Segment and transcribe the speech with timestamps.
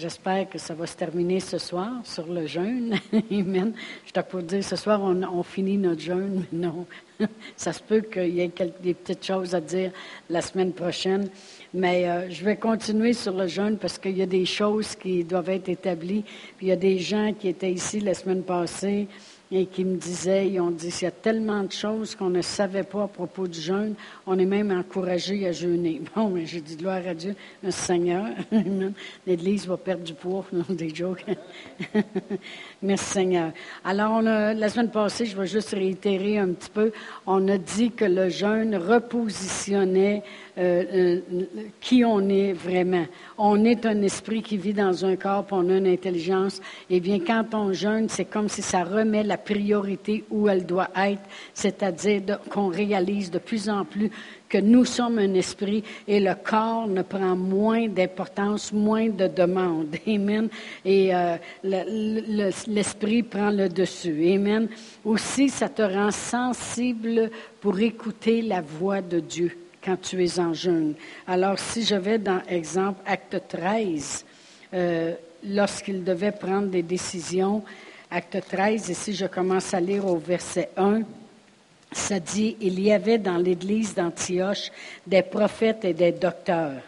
[0.00, 2.94] J'espère que ça va se terminer ce soir sur le jeûne.
[3.32, 3.72] Amen.
[4.06, 6.86] Je pour dire ce soir, on, finit notre jeûne, mais non.
[7.56, 9.90] ça se peut qu'il y ait des petites choses à dire
[10.30, 11.28] la semaine prochaine.
[11.74, 15.24] Mais euh, je vais continuer sur le jeûne parce qu'il y a des choses qui
[15.24, 16.24] doivent être établies.
[16.62, 19.08] Il y a des gens qui étaient ici la semaine passée
[19.50, 22.42] et qui me disaient, ils ont dit, il y a tellement de choses qu'on ne
[22.42, 23.94] savait pas à propos du jeûne,
[24.26, 26.02] on est même encouragé à jeûner.
[26.14, 28.26] Bon, mais j'ai dit, gloire à Dieu, merci Seigneur.
[29.26, 31.24] L'Église va perdre du poids, des jokes.
[32.82, 33.52] merci Seigneur.
[33.84, 36.92] Alors, la semaine passée, je vais juste réitérer un petit peu,
[37.26, 40.22] on a dit que le jeûne repositionnait
[40.58, 41.20] euh, euh,
[41.80, 43.06] qui on est vraiment.
[43.36, 46.60] On est un esprit qui vit dans un corps, on a une intelligence.
[46.90, 50.90] Eh bien, quand on jeûne, c'est comme si ça remet la priorité où elle doit
[50.96, 51.22] être,
[51.54, 54.10] c'est-à-dire qu'on réalise de plus en plus
[54.48, 59.94] que nous sommes un esprit et le corps ne prend moins d'importance, moins de demande.
[60.08, 60.48] Amen.
[60.84, 64.32] Et euh, l'esprit prend le dessus.
[64.32, 64.68] Amen.
[65.04, 69.56] Aussi, ça te rend sensible pour écouter la voix de Dieu
[69.88, 70.94] quand tu es en jeûne.
[71.26, 74.22] Alors, si je vais dans exemple acte 13,
[74.74, 77.62] euh, lorsqu'il devait prendre des décisions,
[78.10, 81.00] acte 13, et si je commence à lire au verset 1,
[81.90, 84.70] ça dit, il y avait dans l'église d'Antioche
[85.06, 86.82] des prophètes et des docteurs.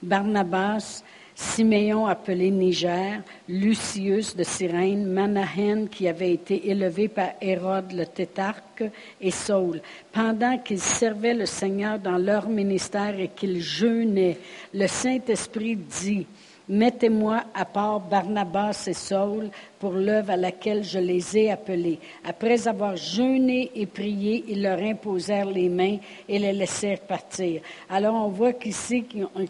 [0.00, 1.02] Barnabas,
[1.34, 8.84] Siméon appelé Niger, Lucius de Cyrène, Manahen qui avait été élevé par Hérode le tétarque
[9.20, 9.80] et Saul.
[10.12, 14.38] Pendant qu'ils servaient le Seigneur dans leur ministère et qu'ils jeûnaient,
[14.72, 16.26] le Saint-Esprit dit,
[16.66, 21.98] Mettez-moi à part Barnabas et Saul pour l'œuvre à laquelle je les ai appelés.
[22.24, 27.60] Après avoir jeûné et prié, ils leur imposèrent les mains et les laissèrent partir.
[27.90, 29.04] Alors on voit qu'ici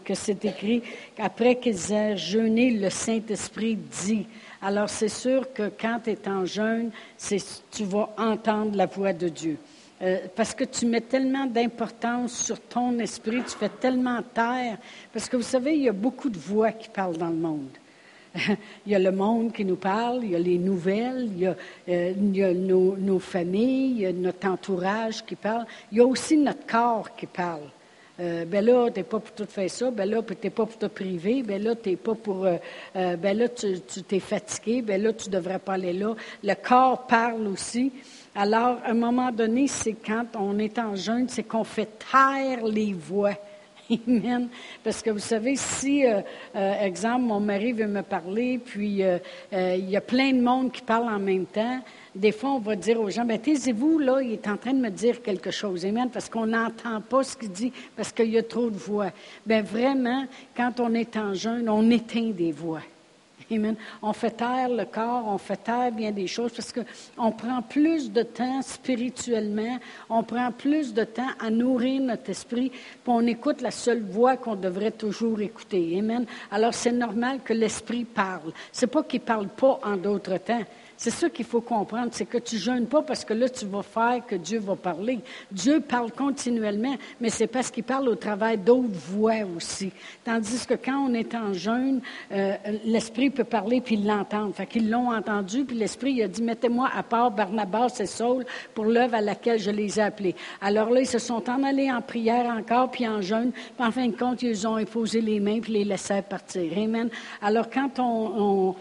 [0.05, 0.83] que c'est écrit
[1.15, 4.27] qu'après qu'ils aient jeûné, le Saint-Esprit dit.
[4.61, 6.91] Alors c'est sûr que quand tu es en jeûne,
[7.71, 9.57] tu vas entendre la voix de Dieu.
[10.03, 14.79] Euh, parce que tu mets tellement d'importance sur ton esprit, tu fais tellement taire.
[15.13, 17.71] Parce que vous savez, il y a beaucoup de voix qui parlent dans le monde.
[18.37, 21.47] il y a le monde qui nous parle, il y a les nouvelles, il y
[21.47, 21.55] a,
[21.89, 22.55] euh,
[22.97, 25.65] nos, familles, il y a notre entourage qui parle.
[25.93, 27.71] Il y a aussi notre corps qui parle.
[28.19, 30.67] Euh, ben là, tu n'es pas pour tout faire ça, ben là, tu n'es pas
[30.67, 32.47] pour te priver, ben là, tu n'es pas pour.
[32.95, 36.17] ben là, tu t'es fatigué, ben là, tu devrais pas aller là.
[36.43, 37.93] Le corps parle aussi.
[38.37, 42.65] Alors, à un moment donné, c'est quand on est en jeûne, c'est qu'on fait taire
[42.65, 43.35] les voix.
[44.09, 44.49] Amen.
[44.83, 46.21] Parce que vous savez, si, euh,
[46.57, 49.19] euh, exemple, mon mari veut me parler, puis euh,
[49.53, 51.81] il y a plein de monde qui parle en même temps,
[52.15, 54.81] des fois, on va dire aux gens, ben, taisez-vous, là, il est en train de
[54.81, 55.85] me dire quelque chose.
[55.87, 56.09] Amen.
[56.13, 59.11] Parce qu'on n'entend pas ce qu'il dit, parce qu'il y a trop de voix.
[59.47, 62.83] Ben, vraiment, quand on est en jeûne, on éteint des voix.
[63.51, 63.77] Amen.
[64.03, 68.11] On fait taire le corps, on fait taire bien des choses parce qu'on prend plus
[68.11, 69.79] de temps spirituellement,
[70.09, 74.37] on prend plus de temps à nourrir notre esprit, puis on écoute la seule voix
[74.37, 75.97] qu'on devrait toujours écouter.
[75.99, 76.27] Amen.
[76.51, 78.53] Alors c'est normal que l'esprit parle.
[78.73, 80.65] C'est pas qu'il parle pas en d'autres temps.
[80.97, 83.83] C'est ça qu'il faut comprendre, c'est que tu jeûnes pas parce que là, tu vas
[83.83, 85.19] faire que Dieu va parler.
[85.51, 89.93] Dieu parle continuellement, mais c'est parce qu'il parle au travers d'autres voix aussi.
[90.25, 92.01] Tandis que quand on est en jeûne,
[92.33, 92.55] euh,
[92.85, 94.55] l'Esprit peut parler puis ils l'entendent.
[94.55, 98.45] Fait qu'ils l'ont entendu, puis l'Esprit a dit, mettez-moi à part Barnabas et Saul
[98.75, 100.35] pour l'œuvre à laquelle je les ai appelés.
[100.61, 103.91] Alors là, ils se sont en allés en prière encore, puis en jeûne, puis en
[103.91, 106.73] fin de compte, ils ont imposé les mains puis les laissèrent partir.
[106.77, 107.09] Amen.
[107.43, 108.75] Alors quand on,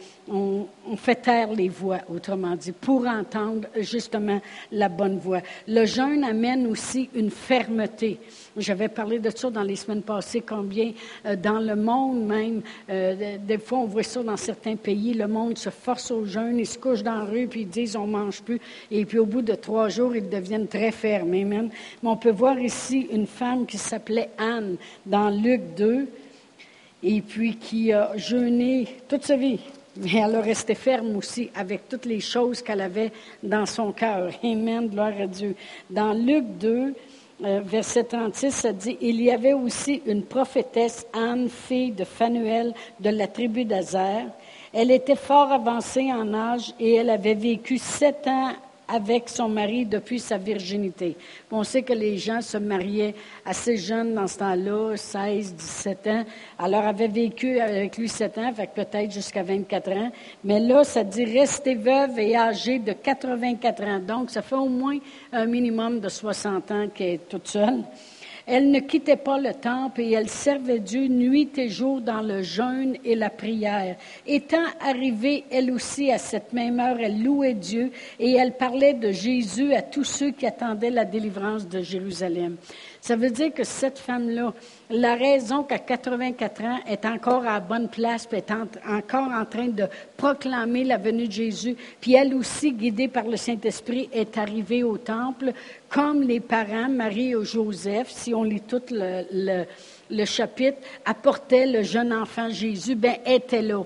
[0.98, 4.40] fait taire les voix, autrement dit, pour entendre justement
[4.72, 5.42] la bonne voix.
[5.68, 8.20] Le jeûne amène aussi une fermeté.
[8.56, 10.92] J'avais parlé de ça dans les semaines passées, combien
[11.26, 15.28] euh, dans le monde même, euh, des fois on voit ça dans certains pays, le
[15.28, 18.08] monde se force au jeûne, ils se couchent dans la rue, puis ils disent on
[18.08, 18.60] mange plus,
[18.92, 21.70] et puis au bout de trois jours, ils deviennent très fermés même.
[22.02, 26.08] Mais on peut voir ici une femme qui s'appelait Anne dans Luc 2,
[27.04, 29.60] et puis qui a jeûné toute sa vie.
[29.98, 33.12] Mais elle a resté ferme aussi avec toutes les choses qu'elle avait
[33.44, 34.32] dans son cœur.
[34.44, 35.56] Amen, gloire à Dieu.
[35.90, 36.96] Dans Luc 2,
[37.44, 42.74] euh, verset 36, ça dit, il y avait aussi une prophétesse, Anne, fille de Phanuel
[43.00, 44.26] de la tribu d'Azer.
[44.72, 48.54] Elle était fort avancée en âge et elle avait vécu sept ans
[48.94, 51.18] avec son mari depuis sa virginité.
[51.52, 56.26] On sait que les gens se mariaient assez jeunes dans ce temps-là, 16, 17 ans.
[56.60, 60.12] Alors, avait vécu avec lui 7 ans, fait peut-être jusqu'à 24 ans.
[60.44, 64.00] Mais là, ça dit rester veuve et âgée de 84 ans.
[64.00, 64.98] Donc, ça fait au moins
[65.32, 67.84] un minimum de 60 ans qu'elle est toute seule.
[68.46, 72.42] Elle ne quittait pas le temple et elle servait Dieu nuit et jour dans le
[72.42, 73.96] jeûne et la prière.
[74.28, 79.12] Étant arrivée elle aussi à cette même heure, elle louait Dieu et elle parlait de
[79.12, 82.58] Jésus à tous ceux qui attendaient la délivrance de Jérusalem.
[83.04, 84.54] Ça veut dire que cette femme-là,
[84.90, 89.88] la raison qu'à 84 ans est encore à bonne place, est encore en train de
[90.16, 94.98] proclamer la venue de Jésus, puis elle aussi, guidée par le Saint-Esprit, est arrivée au
[94.98, 95.52] temple,
[95.90, 99.66] comme les parents, Marie et Joseph, si on lit tout le,
[100.10, 103.84] le chapitre, apportaient le jeune enfant Jésus, ben était là.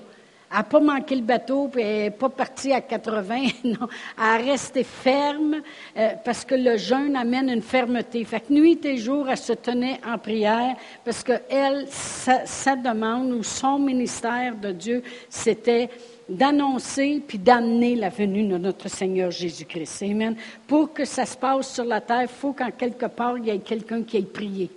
[0.50, 3.48] Elle n'a pas manqué le bateau, puis pas partie à 80.
[3.64, 5.56] Non, a resté ferme
[5.96, 8.24] euh, parce que le jeûne amène une fermeté.
[8.24, 13.32] Fait que nuit et jour, elle se tenait en prière parce que elle, sa, demande
[13.32, 15.90] ou son ministère de Dieu, c'était
[16.28, 20.02] d'annoncer puis d'amener la venue de notre Seigneur Jésus-Christ.
[20.02, 20.36] Amen.
[20.66, 23.50] Pour que ça se passe sur la terre, il faut qu'en quelque part, il y
[23.50, 24.70] ait quelqu'un qui ait prié.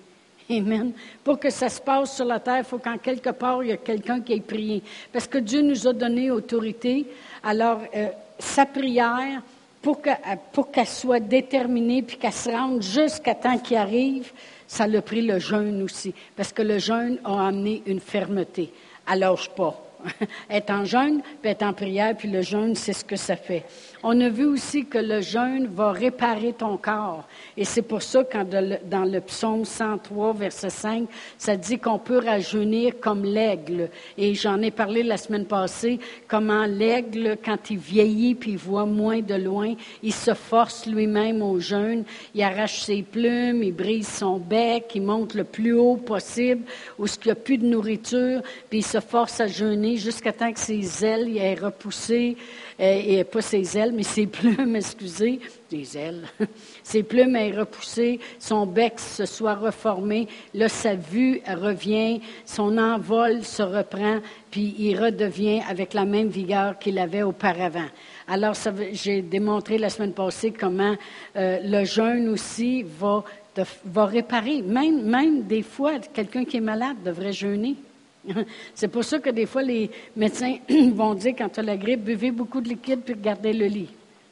[0.51, 0.92] Amen.
[1.24, 3.71] Pour que ça se passe sur la terre, il faut qu'en quelque part, il y
[3.71, 4.83] ait quelqu'un qui ait prié.
[5.13, 7.06] Parce que Dieu nous a donné autorité.
[7.42, 8.07] Alors, euh,
[8.38, 9.42] sa prière,
[9.81, 14.31] pour qu'elle soit déterminée puis qu'elle se rende jusqu'à temps qu'il arrive,
[14.68, 16.13] ça l'a pris le jeûne aussi.
[16.36, 18.71] Parce que le jeûne a amené une fermeté.
[19.07, 19.75] Alors, je pas.
[20.50, 23.65] être en jeûne, puis être en prière, puis le jeûne, c'est ce que ça fait.
[24.03, 27.27] On a vu aussi que le jeûne va réparer ton corps.
[27.56, 31.07] Et c'est pour ça, quand dans le psaume 103, verset 5,
[31.38, 33.89] ça dit qu'on peut rajeunir comme l'aigle.
[34.18, 38.88] Et j'en ai parlé la semaine passée, comment l'aigle, quand il vieillit puis il voit
[38.88, 42.03] moins de loin, il se force lui-même au jeûne.
[42.33, 46.63] Il arrache ses plumes, il brise son bec, il monte le plus haut possible
[46.98, 50.51] où il n'y a plus de nourriture, puis il se force à jeûner jusqu'à temps
[50.51, 52.36] que ses ailes aient repoussé
[52.81, 55.39] et pas ses ailes, mais ses plumes, excusez,
[55.72, 56.24] les ailes,
[56.83, 63.44] ses plumes aient repoussé, son bec se soit reformé, là sa vue revient, son envol
[63.44, 64.19] se reprend,
[64.50, 67.88] puis il redevient avec la même vigueur qu'il avait auparavant.
[68.28, 68.56] Alors,
[68.94, 70.95] j'ai démontré la semaine passée comment
[71.36, 73.24] euh, le jeûne aussi va,
[73.86, 74.62] va réparer.
[74.62, 77.75] Même, même des fois, quelqu'un qui est malade devrait jeûner.
[78.76, 80.58] C'est pour ça que des fois, les médecins
[80.94, 83.90] vont dire, quand tu as la grippe, buvez beaucoup de liquide puis gardez le lit.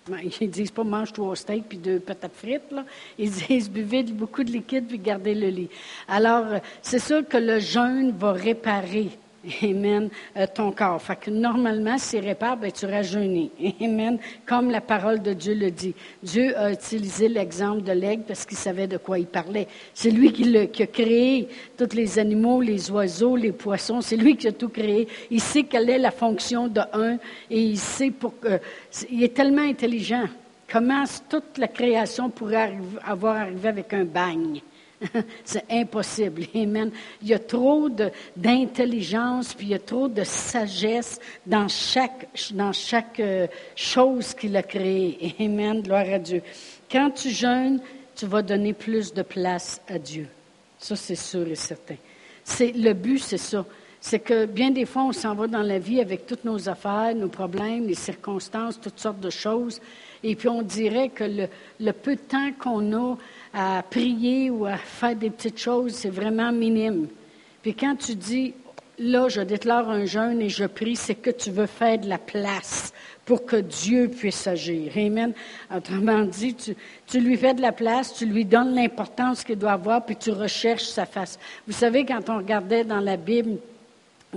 [0.08, 2.72] Ben, ils ne disent pas mange trois steaks puis deux patates frites.
[2.72, 2.86] Là.
[3.18, 5.70] Ils disent buvez beaucoup de liquide puis gardez le lit.
[6.08, 6.46] Alors,
[6.82, 9.10] c'est sûr que le jeûne va réparer
[9.64, 10.10] Amen.
[10.36, 11.02] Euh, ton corps.
[11.02, 13.50] Fait que normalement, s'il répare, ben, tu rajeunir.
[13.82, 14.20] Amen.
[14.46, 15.96] Comme la parole de Dieu le dit.
[16.22, 19.68] Dieu a utilisé l'exemple de l'aigle parce qu'il savait de quoi il parlait.
[19.94, 21.48] C'est lui qui, a créé
[21.78, 24.02] tous les animaux, les oiseaux, les poissons.
[24.02, 25.08] C'est lui qui a tout créé.
[25.32, 27.18] Il sait quelle est la fonction de un
[27.50, 28.60] et il sait pour que,
[29.10, 30.26] il est tellement intelligent.
[30.72, 34.62] Comment toute la création pourrait avoir arrivé avec un bagne?
[35.46, 36.44] c'est impossible.
[36.56, 36.92] Amen.
[37.22, 37.90] Il y a trop
[38.36, 44.56] d'intelligence, puis il y a trop de sagesse dans chaque, dans chaque euh, chose qu'il
[44.58, 45.36] a créée.
[45.40, 45.82] Amen.
[45.82, 46.42] Gloire à Dieu.
[46.92, 47.80] Quand tu jeûnes,
[48.16, 50.28] tu vas donner plus de place à Dieu.
[50.78, 51.96] Ça, c'est sûr et certain.
[52.60, 53.66] Le but, c'est ça.
[54.02, 57.14] C'est que bien des fois, on s'en va dans la vie avec toutes nos affaires,
[57.16, 59.82] nos problèmes, les circonstances, toutes sortes de choses.
[60.24, 61.24] Et puis on dirait que
[61.80, 63.18] le, peu de temps qu'on a
[63.54, 67.08] à prier ou à faire des petites choses, c'est vraiment minime.
[67.62, 68.54] Puis quand tu dis,
[68.98, 72.18] là, je déclare un jeûne et je prie, c'est que tu veux faire de la
[72.18, 72.94] place
[73.26, 74.92] pour que Dieu puisse agir.
[74.96, 75.34] Amen.
[75.76, 76.56] Autrement dit,
[77.06, 80.32] tu lui fais de la place, tu lui donnes l'importance qu'il doit avoir, puis tu
[80.32, 81.38] recherches sa face.
[81.68, 83.58] Vous savez, quand on regardait dans la Bible,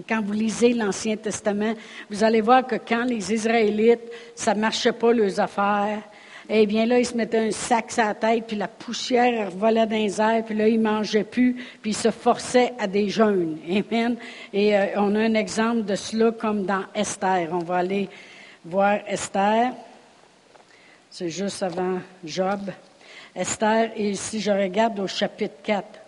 [0.09, 1.75] quand vous lisez l'Ancien Testament,
[2.11, 6.03] vous allez voir que quand les Israélites, ça marchait pas leurs affaires,
[6.49, 9.87] eh bien là, ils se mettaient un sac sur la tête, puis la poussière volait
[9.87, 13.09] dans les airs, puis là, ils ne mangeaient plus, puis ils se forçaient à des
[13.09, 13.59] jeûnes.
[13.71, 14.17] Amen.
[14.53, 17.49] Et euh, on a un exemple de cela comme dans Esther.
[17.53, 18.09] On va aller
[18.65, 19.73] voir Esther.
[21.11, 22.71] C'est juste avant Job.
[23.35, 26.02] Esther, et si je regarde au chapitre 4,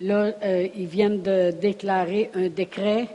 [0.00, 3.08] là, euh, ils viennent de déclarer un décret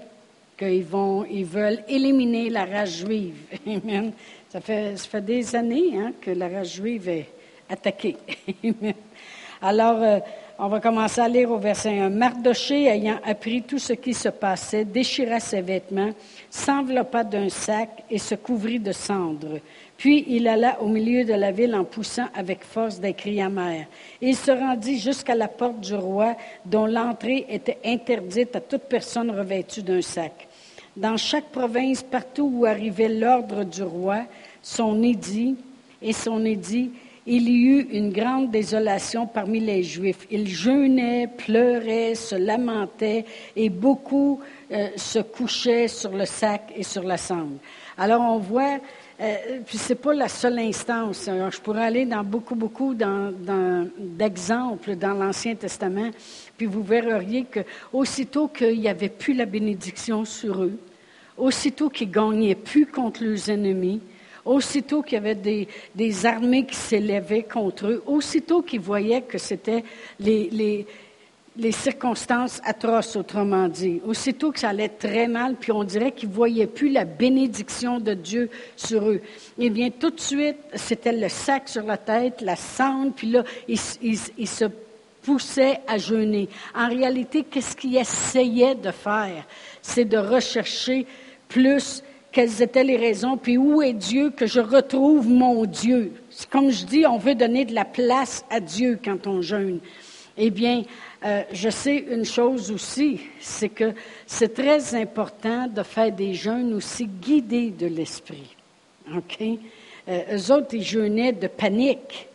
[0.57, 3.35] qu'ils vont, ils veulent éliminer la race juive.
[4.49, 7.29] Ça fait, ça des années hein, que la race juive est
[7.69, 8.17] attaquée.
[9.61, 10.19] Alors, euh,
[10.59, 12.09] on va commencer à lire au verset 1.
[12.09, 16.11] Mardoché, ayant appris tout ce qui se passait, déchira ses vêtements,
[16.49, 19.59] s'enveloppa d'un sac et se couvrit de cendres.
[20.01, 23.85] Puis il alla au milieu de la ville en poussant avec force des cris amers.
[24.19, 29.29] il se rendit jusqu'à la porte du roi, dont l'entrée était interdite à toute personne
[29.29, 30.47] revêtue d'un sac.
[30.97, 34.23] Dans chaque province, partout où arrivait l'ordre du roi,
[34.63, 35.55] son édit
[36.01, 36.89] et son édit,
[37.27, 40.25] il y eut une grande désolation parmi les Juifs.
[40.31, 44.39] Ils jeûnaient, pleuraient, se lamentaient et beaucoup
[44.71, 47.59] euh, se couchaient sur le sac et sur la cendre.
[47.99, 48.79] Alors on voit,
[49.21, 51.27] euh, puis c'est pas la seule instance.
[51.27, 56.09] je pourrais aller dans beaucoup, beaucoup d'exemples dans, l'Ancien Testament,
[56.57, 57.59] puis vous verriez que
[57.93, 60.77] aussitôt qu'il n'y avait plus la bénédiction sur eux,
[61.37, 64.01] aussitôt qu'ils gagnaient plus contre leurs ennemis,
[64.43, 69.83] aussitôt qu'il y avait des, armées qui s'élevaient contre eux, aussitôt qu'ils voyaient que c'était
[70.19, 70.85] les,
[71.57, 76.29] les, circonstances atroces, autrement dit, aussitôt que ça allait très mal, puis on dirait qu'ils
[76.29, 79.21] ne voyaient plus la bénédiction de Dieu sur eux.
[79.59, 83.43] Eh bien, tout de suite, c'était le sac sur la tête, la cendre, puis là,
[83.67, 84.65] ils, se
[85.21, 86.49] poussaient à jeûner.
[86.75, 89.45] En réalité, qu'est-ce qu'ils essayaient de faire?
[89.81, 91.05] C'est de rechercher
[91.47, 96.13] plus quelles étaient les raisons, puis où est Dieu que je retrouve mon Dieu?
[96.49, 99.79] Comme je dis, on veut donner de la place à Dieu quand on jeûne.
[100.37, 100.83] Eh bien,
[101.23, 103.93] euh, je sais une chose aussi, c'est que
[104.25, 108.55] c'est très important de faire des jeûnes aussi guidés de l'esprit.
[109.15, 109.39] OK?
[110.07, 112.27] Euh, eux autres, ils jeûnaient de panique.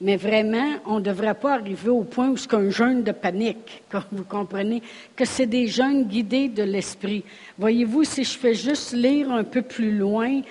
[0.00, 3.82] Mais vraiment, on ne devrait pas arriver au point où c'est un jeûne de panique,
[3.88, 4.82] comme vous comprenez,
[5.14, 7.24] que c'est des jeûnes guidés de l'esprit.
[7.58, 10.42] Voyez-vous, si je fais juste lire un peu plus loin,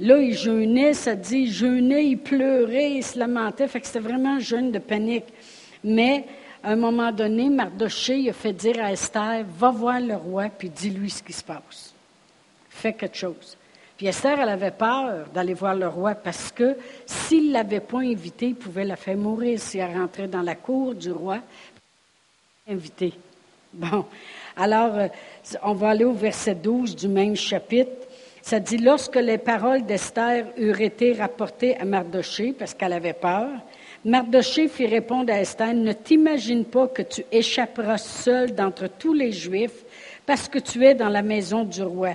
[0.00, 3.98] là, il jeûnait, ça dit, il jeûnait, il pleurait, il se lamentait, fait que c'était
[3.98, 5.26] vraiment un jeûne de panique.
[5.82, 6.24] Mais,
[6.64, 10.70] à un moment donné, Mardoché a fait dire à Esther, va voir le roi, puis
[10.70, 11.92] dis-lui ce qui se passe.
[12.70, 13.58] Fais quelque chose.
[13.98, 17.98] Puis Esther, elle avait peur d'aller voir le roi parce que s'il ne l'avait pas
[17.98, 21.38] invité, il pouvait la faire mourir si elle rentrait dans la cour du roi.
[22.66, 23.12] Invité.
[23.74, 24.06] Bon.
[24.56, 25.08] Alors, euh,
[25.62, 27.90] on va aller au verset 12 du même chapitre.
[28.40, 33.50] Ça dit, lorsque les paroles d'Esther eurent été rapportées à Mardoché, parce qu'elle avait peur,
[34.06, 39.32] Mardoché fit répondre à Esther, ne t'imagine pas que tu échapperas seul d'entre tous les
[39.32, 39.82] Juifs
[40.26, 42.10] parce que tu es dans la maison du roi.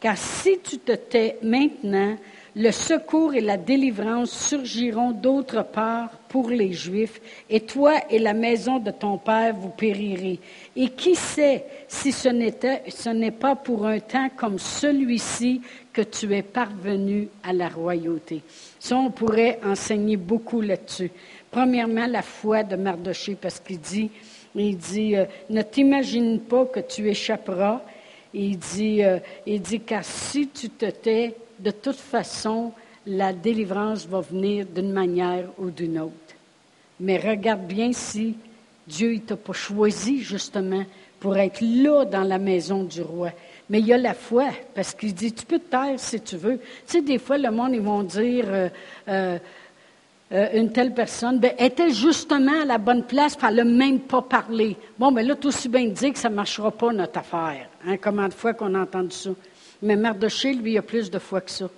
[0.00, 2.16] Car si tu te tais maintenant,
[2.56, 8.34] le secours et la délivrance surgiront d'autre part pour les Juifs, et toi et la
[8.34, 10.40] maison de ton Père vous périrez.
[10.74, 15.60] Et qui sait si ce n'est pas pour un temps comme celui-ci
[16.02, 18.42] tu es parvenu à la royauté.
[18.78, 21.10] Ça, on pourrait enseigner beaucoup là-dessus.
[21.50, 24.10] Premièrement, la foi de Mardoché, parce qu'il dit,
[24.54, 27.82] il dit, euh, ne t'imagine pas que tu échapperas
[28.34, 32.72] il dit, euh, il dit, car si tu te tais, de toute façon,
[33.06, 36.12] la délivrance va venir d'une manière ou d'une autre.
[37.00, 38.36] Mais regarde bien si
[38.86, 40.84] Dieu ne t'a pas choisi justement
[41.20, 43.30] pour être là dans la maison du roi.
[43.70, 46.36] Mais il y a la foi, parce qu'il dit, tu peux te taire si tu
[46.36, 46.58] veux.
[46.58, 48.68] Tu sais, des fois, le monde, ils vont dire, euh,
[49.08, 49.38] euh,
[50.32, 54.22] euh, une telle personne, ben, était justement à la bonne place, puis elle même pas
[54.22, 54.76] parlé.
[54.98, 57.68] Bon, mais ben là, tout aussi bien dit que ça ne marchera pas, notre affaire.
[57.86, 59.30] Hein, combien de fois qu'on a entendu ça?
[59.82, 61.68] Mais Mardoché, lui, il a plus de fois que ça.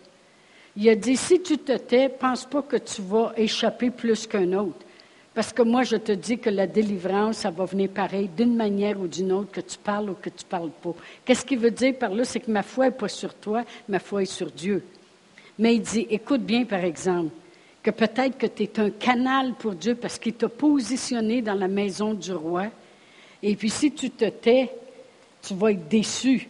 [0.77, 4.53] Il a dit, si tu te tais, pense pas que tu vas échapper plus qu'un
[4.53, 4.87] autre.
[5.35, 9.01] Parce que moi, je te dis que la délivrance, ça va venir pareil, d'une manière
[9.01, 10.95] ou d'une autre, que tu parles ou que tu ne parles pas.
[11.25, 12.25] Qu'est-ce qu'il veut dire par là?
[12.25, 14.85] C'est que ma foi n'est pas sur toi, ma foi est sur Dieu.
[15.59, 17.31] Mais il dit, écoute bien, par exemple,
[17.83, 21.69] que peut-être que tu es un canal pour Dieu parce qu'il t'a positionné dans la
[21.69, 22.67] maison du roi.
[23.43, 24.71] Et puis si tu te tais,
[25.43, 26.49] tu vas être déçu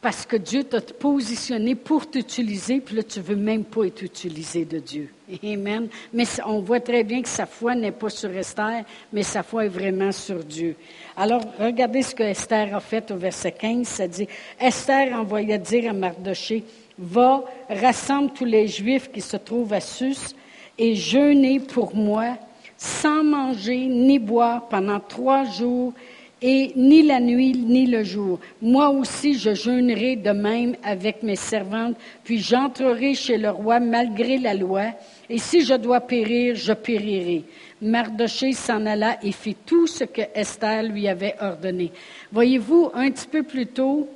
[0.00, 4.02] parce que Dieu t'a positionné pour t'utiliser, puis là, tu ne veux même pas être
[4.02, 5.10] utilisé de Dieu.
[5.42, 5.88] Amen.
[6.12, 9.66] Mais on voit très bien que sa foi n'est pas sur Esther, mais sa foi
[9.66, 10.76] est vraiment sur Dieu.
[11.16, 13.86] Alors, regardez ce que Esther a fait au verset 15.
[13.88, 14.28] Ça dit,
[14.60, 16.64] Esther envoya dire à Mardoché,
[16.96, 20.34] va, rassemble tous les Juifs qui se trouvent à Sus
[20.78, 22.36] et jeûner pour moi
[22.76, 25.92] sans manger ni boire pendant trois jours
[26.40, 28.38] et ni la nuit ni le jour.
[28.62, 34.38] Moi aussi, je jeûnerai de même avec mes servantes, puis j'entrerai chez le roi malgré
[34.38, 34.86] la loi,
[35.28, 37.44] et si je dois périr, je périrai.
[37.80, 41.92] Mardoché s'en alla et fit tout ce que Esther lui avait ordonné.
[42.32, 44.08] Voyez-vous, un petit peu plus tôt,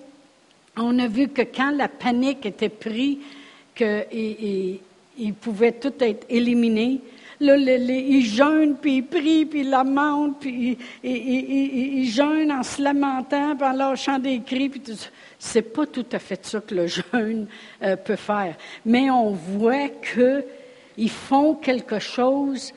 [0.76, 3.19] on a vu que quand la panique était prise,
[3.75, 4.79] qu'il
[5.41, 7.00] pouvait tout être éliminé,
[7.42, 13.56] là, il jeûne, puis il prie, puis il lamente, puis il, jeûne en se lamentant,
[13.56, 14.92] puis en lâchant des cris, puis tout
[15.38, 17.46] C'est pas tout à fait ça que le jeûne
[17.82, 18.56] euh, peut faire.
[18.84, 22.72] Mais on voit qu'ils font quelque chose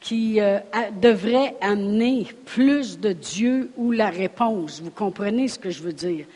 [0.00, 0.58] qui euh,
[1.00, 4.80] devrait amener plus de Dieu ou la réponse.
[4.80, 6.26] Vous comprenez ce que je veux dire?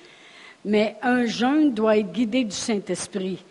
[0.64, 3.42] Mais un jeûne doit être guidé du Saint-Esprit.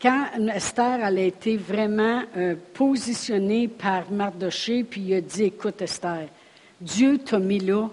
[0.00, 6.28] Quand Esther a été vraiment euh, positionnée par Mardoché, puis il a dit, écoute Esther,
[6.80, 7.88] Dieu t'a mis là,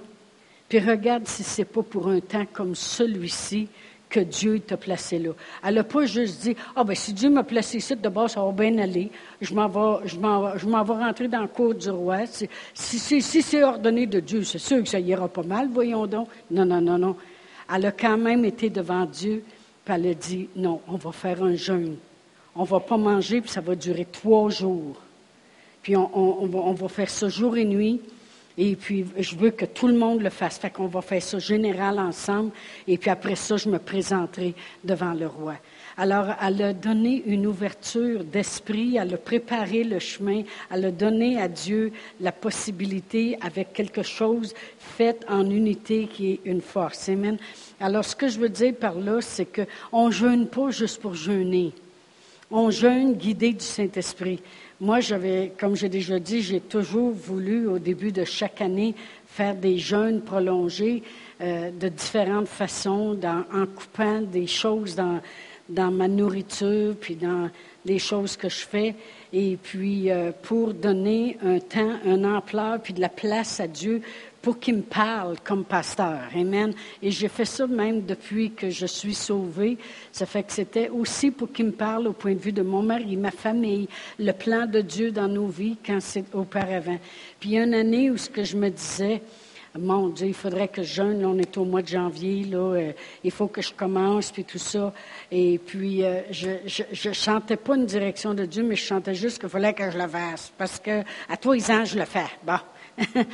[0.69, 3.67] puis regarde si c'est pas pour un temps comme celui-ci
[4.07, 5.31] que Dieu t'a placé là.
[5.63, 8.43] Elle n'a pas juste dit, ah ben si Dieu m'a placé ici, de base, ça
[8.43, 9.11] va bien aller.
[9.41, 12.25] Je m'en vais, rentrer dans le cour du roi.
[12.27, 16.05] Si, si, si c'est ordonné de Dieu, c'est sûr que ça ira pas mal, voyons
[16.05, 16.29] donc.
[16.51, 17.15] Non, non, non, non.
[17.73, 19.43] Elle a quand même été devant Dieu,
[19.85, 21.95] puis elle a dit, non, on va faire un jeûne.
[22.55, 24.95] On ne va pas manger, puis ça va durer trois jours.
[25.83, 28.01] Puis on, va, faire ça jour et nuit.
[28.57, 30.57] Et puis, je veux que tout le monde le fasse.
[30.57, 32.49] Fait qu'on va faire ça général ensemble.
[32.87, 35.55] Et puis après ça, je me présenterai devant le roi.
[35.97, 41.39] Alors, elle a donné une ouverture d'esprit, elle a préparé le chemin, elle a donné
[41.39, 47.07] à Dieu la possibilité avec quelque chose fait en unité qui est une force.
[47.07, 47.37] Amen.
[47.79, 51.13] Alors, ce que je veux dire par là, c'est qu'on ne jeûne pas juste pour
[51.13, 51.71] jeûner.
[52.51, 54.41] On jeûne guidé du Saint-Esprit.
[54.81, 59.55] Moi, j'avais, comme j'ai déjà dit, j'ai toujours voulu, au début de chaque année, faire
[59.55, 61.03] des jeûnes prolongés
[61.39, 65.21] euh, de différentes façons, en coupant des choses dans,
[65.69, 67.49] dans ma nourriture, puis dans
[67.85, 68.95] les choses que je fais,
[69.33, 74.01] et puis euh, pour donner un temps, un ampleur, puis de la place à Dieu
[74.45, 76.19] pour qu'il me parle comme pasteur.
[76.35, 76.71] Amen.
[77.01, 79.75] Et j'ai fait ça même depuis que je suis sauvée.
[80.11, 82.83] Ça fait que c'était aussi pour qu'il me parle au point de vue de mon
[82.83, 83.87] mari, ma famille,
[84.19, 86.99] le plan de Dieu dans nos vies quand c'est auparavant.
[87.39, 89.23] Puis il y a une année où ce que je me disais,
[89.77, 91.25] mon Dieu, il faudrait que je jeûne.
[91.25, 92.45] on est au mois de janvier.
[92.45, 92.91] Là, euh,
[93.23, 94.93] il faut que je commence, puis tout ça.
[95.31, 99.39] Et puis, euh, je, je, chantais pas une direction de Dieu, mais je chantais juste
[99.39, 100.51] qu'il fallait que je le fasse.
[100.57, 102.27] Parce que, à toi, ils je le fais.
[102.43, 102.59] Bon.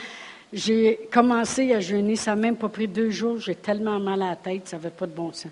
[0.54, 4.32] J'ai commencé à jeûner, ça n'a même pas pris deux jours, j'ai tellement mal à
[4.32, 5.52] la tête, ça n'avait pas de bon sens.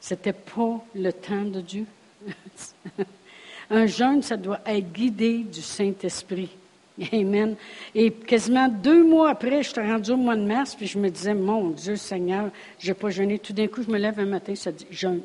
[0.00, 1.86] C'était pas le temps de Dieu.
[3.70, 6.50] Un jeûne, ça doit être guidé du Saint-Esprit.
[7.12, 7.56] Amen.
[7.94, 11.08] Et quasiment deux mois après, je suis rendu au mois de mars, puis je me
[11.08, 13.38] disais, mon Dieu Seigneur, je n'ai pas jeûné.
[13.38, 15.22] Tout d'un coup, je me lève un matin, ça dit jeûne.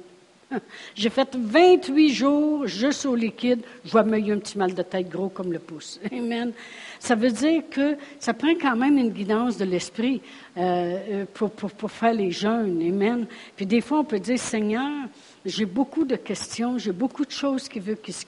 [0.95, 3.61] J'ai fait 28 jours juste au liquide.
[3.83, 5.99] Je vois me un petit mal de tête gros comme le pouce.
[6.11, 6.53] Amen.
[6.99, 10.21] Ça veut dire que ça prend quand même une guidance de l'esprit
[10.57, 12.81] euh, pour, pour, pour, faire les jeûnes.
[12.81, 13.25] Amen.
[13.55, 15.07] Puis des fois, on peut dire, Seigneur,
[15.47, 17.81] j'ai beaucoup de questions, j'ai beaucoup de choses qui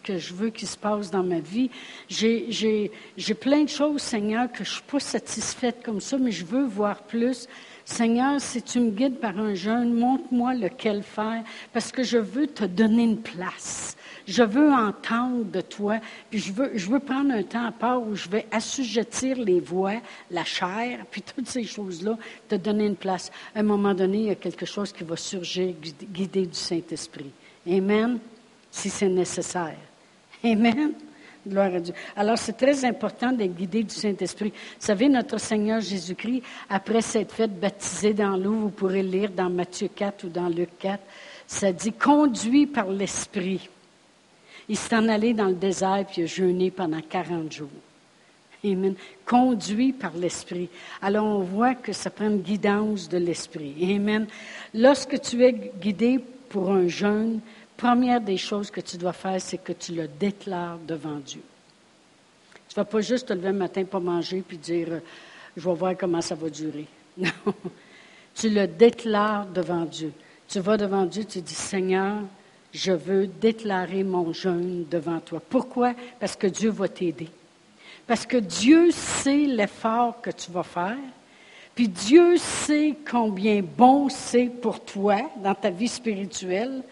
[0.03, 1.69] que je veux qui se passent dans ma vie.
[2.07, 2.91] J'ai
[3.39, 6.65] plein de choses, Seigneur, que je ne suis pas satisfaite comme ça, mais je veux
[6.65, 7.47] voir plus.
[7.83, 12.47] Seigneur, si tu me guides par un jeûne, montre-moi lequel faire, parce que je veux
[12.47, 13.97] te donner une place.
[14.29, 18.29] Je veux entendre de toi, puis je veux, prendre un temps à part où je
[18.29, 19.95] vais assujettir les voix,
[20.29, 22.15] la chair, puis toutes ces choses-là,
[22.47, 23.31] te donner une place.
[23.55, 25.73] À un moment donné, il y a quelque chose qui va surgir,
[26.13, 27.31] guidé du Saint-Esprit.
[27.67, 28.19] Amen,
[28.69, 29.77] si c'est nécessaire.
[30.43, 30.93] Amen.
[31.47, 31.93] Gloire à Dieu.
[32.15, 34.49] Alors, c'est très important d'être guidé du Saint-Esprit.
[34.49, 39.49] Vous savez, notre Seigneur Jésus-Christ, après s'être fait baptiser dans l'eau, vous pourrez lire dans
[39.49, 41.01] Matthieu 4 ou dans Luc 4,
[41.47, 43.69] ça dit conduit par l'Esprit.
[44.69, 47.69] Il s'est en allé dans le désert puis il a jeûné pendant 40 jours.
[48.63, 48.95] Amen.
[49.25, 50.69] Conduit par l'Esprit.
[51.01, 53.95] Alors, on voit que ça prend une guidance de l'Esprit.
[53.95, 54.27] Amen.
[54.73, 57.39] Lorsque tu es guidé pour un jeûne,
[57.77, 61.41] première des choses que tu dois faire, c'est que tu le déclares devant Dieu.
[62.67, 64.99] Tu ne vas pas juste te lever le matin pour manger puis dire euh,
[65.55, 66.85] Je vais voir comment ça va durer.
[67.17, 67.53] Non.
[68.35, 70.13] Tu le déclares devant Dieu.
[70.47, 72.21] Tu vas devant Dieu, tu dis Seigneur,
[72.73, 75.41] je veux déclarer mon jeûne devant toi.
[75.47, 75.93] Pourquoi?
[76.19, 77.29] Parce que Dieu va t'aider.
[78.05, 80.97] Parce que Dieu sait l'effort que tu vas faire.
[81.75, 86.83] Puis Dieu sait combien bon c'est pour toi dans ta vie spirituelle.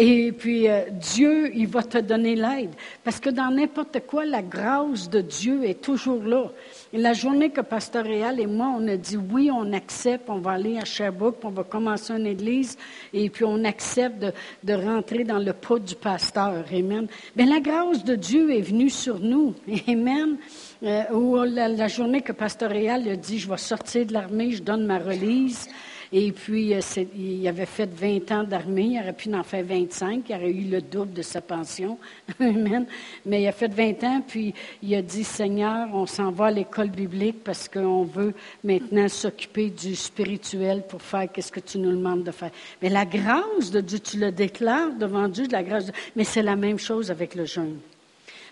[0.00, 2.70] Et puis, euh, Dieu, il va te donner l'aide.
[3.02, 6.52] Parce que dans n'importe quoi, la grâce de Dieu est toujours là.
[6.92, 10.38] Et la journée que Pasteur Réal et moi, on a dit oui, on accepte, on
[10.38, 12.78] va aller à Sherbrooke, on va commencer une église,
[13.12, 14.24] et puis on accepte
[14.62, 16.64] de, rentrer dans le pot du pasteur.
[16.72, 17.08] Amen.
[17.34, 19.56] Mais la grâce de Dieu est venue sur nous.
[19.88, 20.36] Amen.
[20.84, 24.52] Euh, ou la, la, journée que Pasteur Réal a dit, je vais sortir de l'armée,
[24.52, 25.68] je donne ma release.
[26.12, 26.80] Et puis, euh,
[27.14, 30.64] il avait fait 20 ans d'armée, il aurait pu en faire 25, il aurait eu
[30.64, 31.98] le double de sa pension.
[32.40, 36.50] Mais il a fait 20 ans, puis il a dit, Seigneur, on s'en va à
[36.50, 38.32] l'école biblique parce qu'on veut
[38.64, 42.52] maintenant s'occuper du spirituel pour faire qu'est-ce que tu nous demandes de faire.
[42.80, 45.92] Mais la grâce de Dieu, tu le déclares devant Dieu, de la grâce de.
[46.16, 47.78] Mais c'est la même chose avec le jeûne.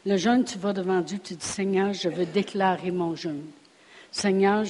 [0.05, 3.45] Le jeûne, tu vas devant Dieu, tu dis, Seigneur, je veux déclarer mon jeûne.
[4.11, 4.65] Seigneur,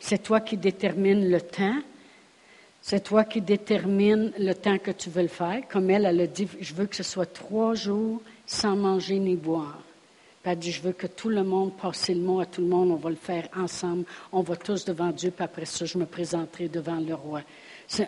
[0.00, 1.76] c'est toi qui détermines le temps,
[2.88, 5.60] C'est toi qui détermines le temps que tu veux le faire.
[5.68, 9.34] Comme elle, elle a dit, je veux que ce soit trois jours sans manger ni
[9.34, 9.82] boire.
[10.40, 12.68] Puis elle dit, je veux que tout le monde passe le mot à tout le
[12.68, 12.92] monde.
[12.92, 14.04] On va le faire ensemble.
[14.30, 15.32] On va tous devant Dieu.
[15.32, 17.40] Puis après ça, je me présenterai devant le roi.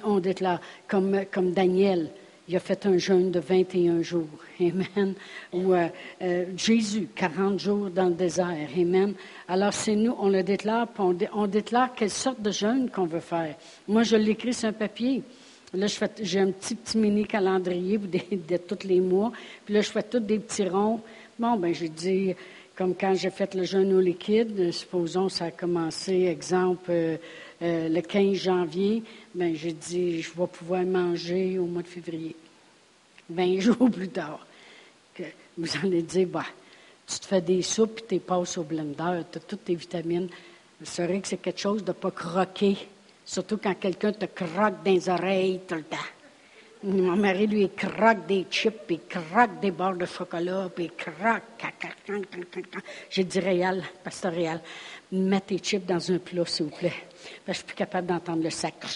[0.05, 2.13] on déclare, comme, comme Daniel,
[2.49, 4.27] il a fait un jeûne de 21 jours.
[4.61, 5.15] Amen.
[5.53, 5.89] Ou euh,
[6.23, 8.69] euh, Jésus, 40 jours dans le désert.
[8.75, 9.15] Amen.
[9.47, 13.21] Alors, c'est nous, on le déclare, on, on, déclare quelle sorte de jeûne qu'on veut
[13.21, 13.55] faire.
[13.87, 15.23] Moi, je l'écris sur un papier.
[15.75, 15.87] Là,
[16.23, 19.31] j'ai un petit, petit mini calendrier de, tous les mois.
[19.67, 21.01] Puis là, je fais tous des petits ronds.
[21.39, 22.35] Bon, ben, j'ai dit,
[22.75, 27.17] comme quand j'ai fait le jeûne au liquide, supposons, ça a commencé, exemple, euh,
[27.61, 29.03] le 15 janvier,
[29.35, 32.37] ben, j'ai dit, je vais pouvoir manger au mois de février.
[33.31, 34.47] 20 jours plus tard.
[35.15, 35.25] Que
[35.57, 36.45] vous allez dire, bah,
[37.07, 40.29] tu te fais des soupes et tu passes au blender, tu as toutes tes vitamines.
[40.83, 42.77] C'est vrai que c'est quelque chose de pas croquer,
[43.25, 45.97] surtout quand quelqu'un te croque dans les oreilles tout le temps.
[46.85, 50.93] Mon mari, lui, il croque des chips, il croque des barres de chocolat, puis il
[50.93, 51.43] croque.
[53.11, 54.61] J'ai dit, Réal, pasteur Réal,
[55.13, 56.93] mets tes chips dans un plat, s'il vous plaît.
[57.47, 58.75] je suis plus capable d'entendre le sac.
[58.83, 58.87] Je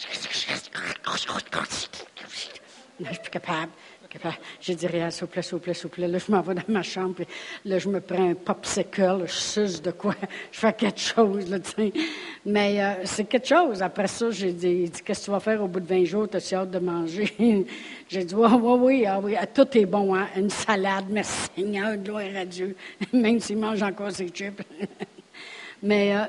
[3.05, 3.72] suis plus capable.
[4.61, 6.09] J'ai dit, rien, s'il vous plaît, s'il vous plaît, s'il vous plaît.
[6.09, 7.27] Là, je m'en vais dans ma chambre, puis
[7.64, 10.14] là, je me prends un popsicle, je suce de quoi,
[10.51, 11.59] je fais quelque chose, là,
[12.44, 13.83] Mais euh, c'est quelque chose.
[13.83, 16.29] Après ça, j'ai dit, qu'est-ce que tu vas faire au bout de 20 jours?
[16.29, 17.33] T'as hâte de manger?
[18.09, 20.29] j'ai dit, oui, oui, oui, ah, oui, ah, tout est bon, hein?
[20.37, 22.77] Une salade, merci Seigneur, gloire à Dieu.
[23.12, 24.62] Même s'il mange encore ses chips.
[25.82, 26.24] Mais euh,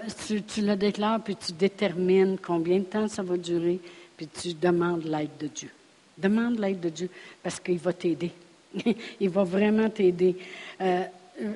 [0.47, 3.79] tu, le déclares, puis tu détermines combien de temps ça va durer,
[4.17, 5.69] puis tu demandes l'aide de Dieu.
[6.17, 7.09] Demande l'aide de Dieu
[7.41, 8.31] parce qu'il va t'aider.
[9.19, 10.35] Il va vraiment t'aider.
[10.81, 11.03] Euh,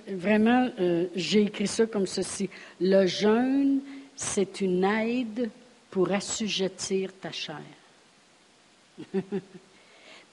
[0.08, 2.50] vraiment, euh, j'ai écrit ça comme ceci.
[2.80, 3.82] Le jeûne,
[4.16, 5.50] c'est une aide
[5.90, 7.62] pour assujettir ta chair.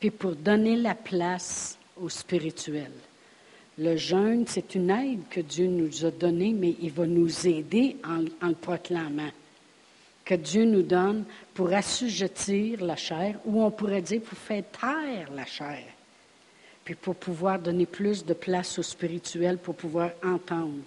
[0.01, 2.93] Puis pour donner la place au spirituel.
[3.79, 7.97] Le jeûne, c'est une aide que Dieu nous a donnée, mais il va nous aider
[8.05, 9.31] en le proclamant
[10.25, 15.31] que Dieu nous donne pour assujettir la chair, ou on pourrait dire pour faire taire
[15.35, 15.85] la chair,
[16.85, 20.83] puis pour pouvoir donner plus de place au spirituel, pour pouvoir entendre.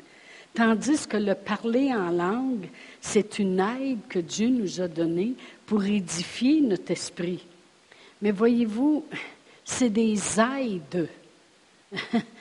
[0.54, 2.68] Tandis que le parler en langue,
[3.00, 5.34] c'est une aide que Dieu nous a donnée
[5.68, 7.46] pour édifier notre esprit.
[8.22, 9.06] Mais voyez-vous,
[9.64, 11.10] c'est des aides.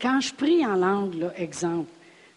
[0.00, 1.90] quand je prie en langue, exemple,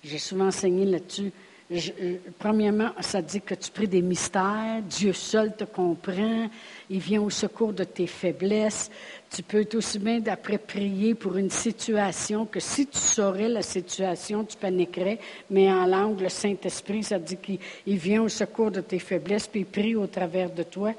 [0.03, 1.31] j'ai souvent enseigné là-dessus,
[1.71, 6.49] euh, premièrement, ça dit que tu pries des mystères, Dieu seul te comprend,
[6.89, 8.89] il vient au secours de tes faiblesses.
[9.29, 14.43] Tu peux aussi bien d'après prier pour une situation que si tu saurais la situation,
[14.43, 15.19] tu paniquerais,
[15.51, 19.59] mais en langue, le Saint-Esprit, ça dit qu'il vient au secours de tes faiblesses, puis
[19.59, 20.93] il prie au travers de toi.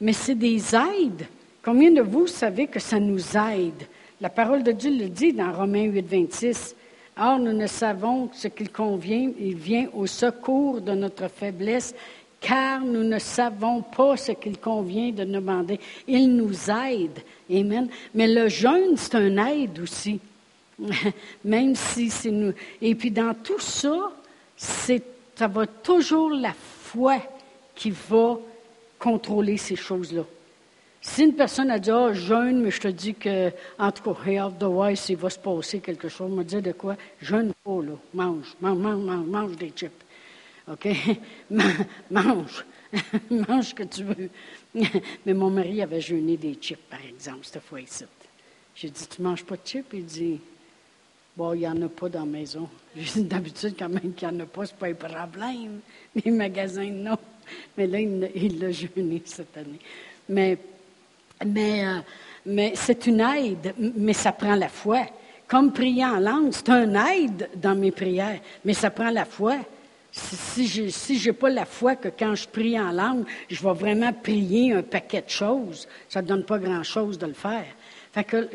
[0.00, 1.26] Mais c'est des aides.
[1.62, 3.86] Combien de vous savez que ça nous aide?
[4.20, 6.74] La parole de Dieu le dit dans Romains 8, 26.
[7.18, 11.94] Or, nous ne savons ce qu'il convient, il vient au secours de notre faiblesse,
[12.40, 15.78] car nous ne savons pas ce qu'il convient de demander.
[16.06, 17.18] Il nous aide.
[17.50, 17.88] Amen.
[18.14, 20.18] Mais le jeûne, c'est un aide aussi.
[21.44, 22.52] Même si c'est nous.
[22.80, 24.12] Et puis dans tout ça,
[24.56, 27.18] ça va toujours la foi
[27.74, 28.38] qui va
[28.98, 30.22] contrôler ces choses-là.
[31.08, 34.24] Si une personne a dit, ah, jeûne, mais je te dis que, en tout cas,
[34.26, 36.96] hey, otherwise, il va se passer quelque chose, me dit de quoi?
[37.22, 37.92] Jeûne pas, là.
[38.12, 40.02] Mange, mange, mange, mange, des chips.
[40.68, 40.88] OK?
[42.10, 42.66] mange.
[43.30, 44.30] mange ce que tu veux.
[45.24, 48.04] mais mon mari avait jeûné des chips, par exemple, cette fois-ci.
[48.74, 49.86] J'ai dit, tu manges pas de chips?
[49.92, 50.40] Il dit,
[51.36, 52.68] bon, il n'y en a pas dans la maison.
[52.96, 55.80] J'ai dit, d'habitude, quand même qu'il n'y en a pas, ce n'est pas un problème.
[56.16, 57.16] Les magasins, non.
[57.78, 59.78] Mais là, il l'a jeûné cette année.
[60.28, 60.58] Mais
[61.44, 61.98] mais, euh,
[62.46, 65.06] mais c'est une aide, mais ça prend la foi.
[65.48, 69.56] Comme prier en langue, c'est un aide dans mes prières, mais ça prend la foi.
[70.10, 74.12] Si je n'ai pas la foi que quand je prie en langue, je vais vraiment
[74.12, 77.66] prier un paquet de choses, ça ne donne pas grand-chose de le faire.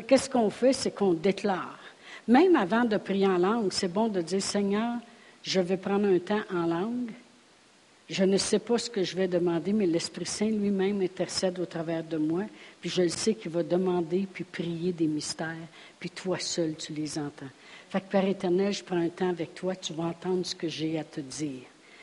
[0.06, 0.72] Qu'est-ce qu'on fait?
[0.72, 1.78] C'est qu'on déclare.
[2.26, 4.96] Même avant de prier en langue, c'est bon de dire, Seigneur,
[5.42, 7.10] je vais prendre un temps en langue,
[8.12, 11.64] je ne sais pas ce que je vais demander, mais l'Esprit Saint lui-même intercède au
[11.64, 12.44] travers de moi,
[12.80, 15.56] puis je le sais qu'il va demander puis prier des mystères,
[15.98, 17.46] puis toi seul, tu les entends.
[17.88, 20.68] Fait que Père éternel, je prends un temps avec toi, tu vas entendre ce que
[20.68, 21.62] j'ai à te dire.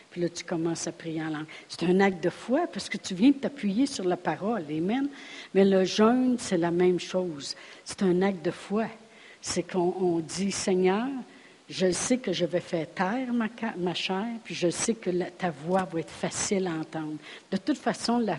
[0.09, 1.45] Puis là, tu commences à prier en langue.
[1.67, 4.63] C'est un acte de foi parce que tu viens de t'appuyer sur la parole.
[4.67, 5.07] Amen.
[5.53, 7.55] Mais le jeûne, c'est la même chose.
[7.85, 8.87] C'est un acte de foi.
[9.41, 11.07] C'est qu'on dit, Seigneur,
[11.69, 15.83] Je sais que je vais faire taire ma, chair, puis je sais que ta voix
[15.83, 17.17] va être facile à entendre.
[17.51, 18.37] De toute façon, la,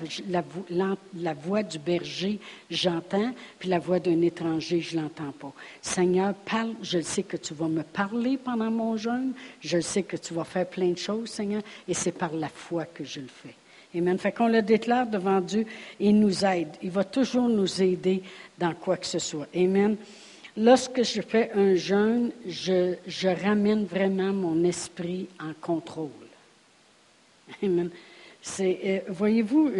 [1.15, 5.53] la voix du berger, j'entends, puis la voix d'un étranger, je ne l'entends pas.
[5.81, 10.17] Seigneur, parle, je sais que tu vas me parler pendant mon jeûne, je sais que
[10.17, 13.29] tu vas faire plein de choses, Seigneur, et c'est par la foi que je le
[13.29, 13.55] fais.
[13.97, 14.19] Amen.
[14.19, 15.67] Fait qu'on le déclare devant Dieu,
[15.99, 16.69] il nous aide.
[16.83, 18.23] Il va toujours nous aider
[18.59, 19.49] dans quoi que ce soit.
[19.55, 19.97] Amen.
[20.63, 26.11] Lorsque je fais un jeûne, je, ramène vraiment mon esprit en contrôle.
[27.63, 27.89] Amen.
[28.61, 29.71] Euh, voyez-vous,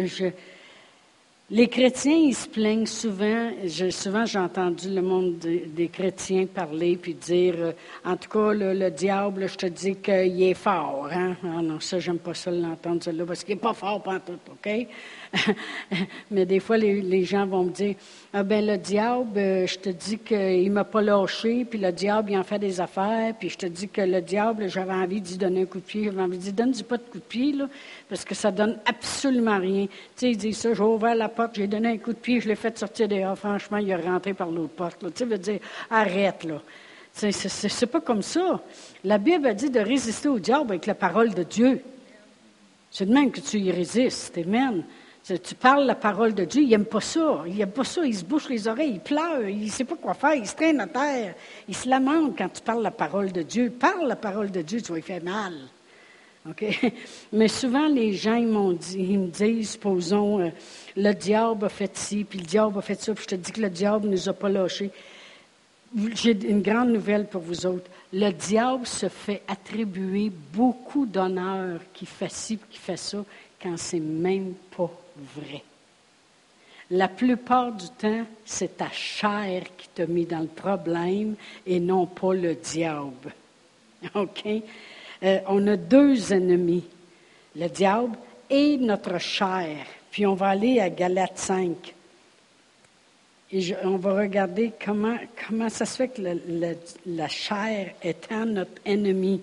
[1.51, 3.51] les chrétiens, ils se plaignent souvent.
[3.91, 7.71] souvent, j'ai entendu le monde des, chrétiens parler puis dire, euh,
[8.03, 11.09] en tout cas, le, diable, je te dis qu'il est fort.
[11.11, 11.35] Hein?
[11.43, 14.87] Ah non, ça, j'aime pas ça l'entendre, là parce qu'il n'est pas fort tout, OK?
[16.31, 17.95] Mais des fois, les, gens vont me dire
[18.33, 21.91] Ah ben le diable, euh, je te dis qu'il ne m'a pas lâché, puis le
[21.91, 25.21] diable, il en fait des affaires, puis je te dis que le diable, j'avais envie
[25.21, 26.05] d'y donner un coup de pied.
[26.05, 27.67] J'avais envie de dire Donne-y pas de coup de pied, là,
[28.09, 29.85] parce que ça donne absolument rien.
[29.85, 32.41] Tu sais, il dit ça J'ai ouvert la porte, j'ai donné un coup de pied,
[32.41, 33.37] je l'ai fait sortir dehors.
[33.37, 35.13] Franchement, il est rentré par l'autre porte.
[35.13, 36.61] Tu veut dire Arrête, là.
[37.13, 38.61] C'est pas comme ça.
[39.03, 41.81] La Bible a dit de résister au diable avec la parole de Dieu.
[42.89, 44.37] C'est de même que tu y résistes.
[44.37, 44.83] Amen.
[45.23, 47.43] Tu parles la parole de Dieu, il n'aime pas ça.
[47.45, 48.03] Il n'aime pas ça.
[48.05, 50.55] Il se bouche les oreilles, il pleure, il ne sait pas quoi faire, il se
[50.55, 51.35] traîne à terre.
[51.67, 53.69] Il se lamente quand tu parles la parole de Dieu.
[53.69, 55.53] Parle la parole de Dieu, tu vas lui faire mal.
[57.33, 60.49] Mais souvent, les gens, ils, me disent, supposons, euh,
[60.97, 63.51] le diable a fait ci, puis le diable a fait ça, puis je te dis
[63.51, 64.89] que le diable ne nous a pas lâchés.
[66.15, 67.89] J'ai une grande nouvelle pour vous autres.
[68.13, 73.23] Le diable se fait attribuer beaucoup d'honneur qui fait ci, qui fait ça,
[73.61, 75.63] quand c'est même pas vrai.
[76.91, 82.05] La plupart du temps, c'est ta chair qui t'a mis dans le problème et non
[82.05, 83.33] pas le diable.
[84.15, 84.45] OK?
[85.23, 86.83] Euh, on a deux ennemis,
[87.55, 88.17] le diable
[88.49, 89.85] et notre chair.
[90.11, 91.93] Puis on va aller à Galate 5.
[93.53, 96.21] Et on va regarder comment, comment ça se fait que
[97.05, 99.41] la chair étant notre ennemi.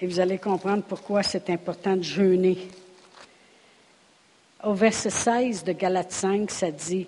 [0.00, 2.58] Et vous allez comprendre pourquoi c'est important de jeûner
[4.64, 7.06] au verset 16 de Galates 5, ça dit,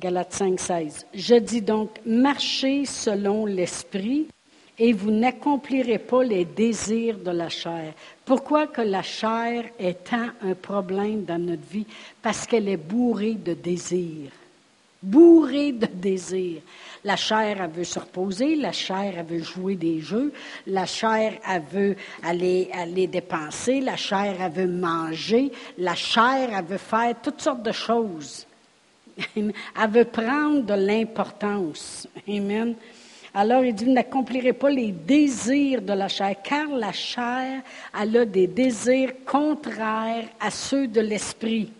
[0.00, 4.26] Galates 5, 16, Je dis donc, marchez selon l'esprit
[4.78, 7.92] et vous n'accomplirez pas les désirs de la chair.
[8.24, 11.86] Pourquoi que la chair est tant un problème dans notre vie?
[12.20, 14.32] Parce qu'elle est bourrée de désirs.
[15.02, 16.62] Bourrée de désirs.
[17.06, 20.32] La chair, elle veut se reposer, la chair, elle veut jouer des jeux,
[20.66, 26.64] la chair, elle veut aller, aller dépenser, la chair, elle veut manger, la chair, elle
[26.64, 28.44] veut faire toutes sortes de choses.
[29.36, 32.08] Elle veut prendre de l'importance.
[32.28, 32.74] Amen.
[33.32, 37.62] Alors il dit, vous n'accomplirez pas les désirs de la chair, car la chair,
[37.98, 41.70] elle a des désirs contraires à ceux de l'esprit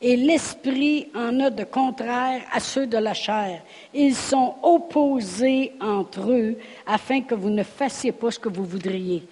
[0.00, 3.62] et l'esprit en a de contraire à ceux de la chair.
[3.92, 9.22] Ils sont opposés entre eux afin que vous ne fassiez pas ce que vous voudriez.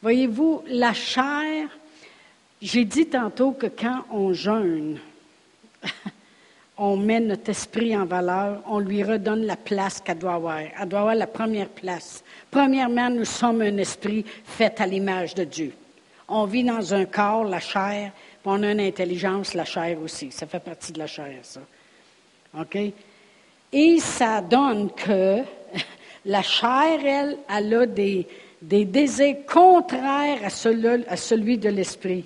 [0.00, 1.68] Voyez-vous, la chair,
[2.62, 5.00] j'ai dit tantôt que quand on jeûne,
[6.78, 10.58] on met notre esprit en valeur, on lui redonne la place qu'elle doit avoir.
[10.58, 12.22] Elle doit avoir la première place.
[12.52, 15.72] Premièrement, nous sommes un esprit fait à l'image de Dieu.
[16.28, 18.12] On vit dans un corps, la chair,
[18.48, 20.30] on a une intelligence, la chair aussi.
[20.30, 21.60] Ça fait partie de la chair, ça.
[22.58, 22.78] OK?
[23.72, 25.40] Et ça donne que
[26.24, 28.26] la chair, elle, elle a des,
[28.62, 32.24] des désirs contraires à celui, de l'esprit.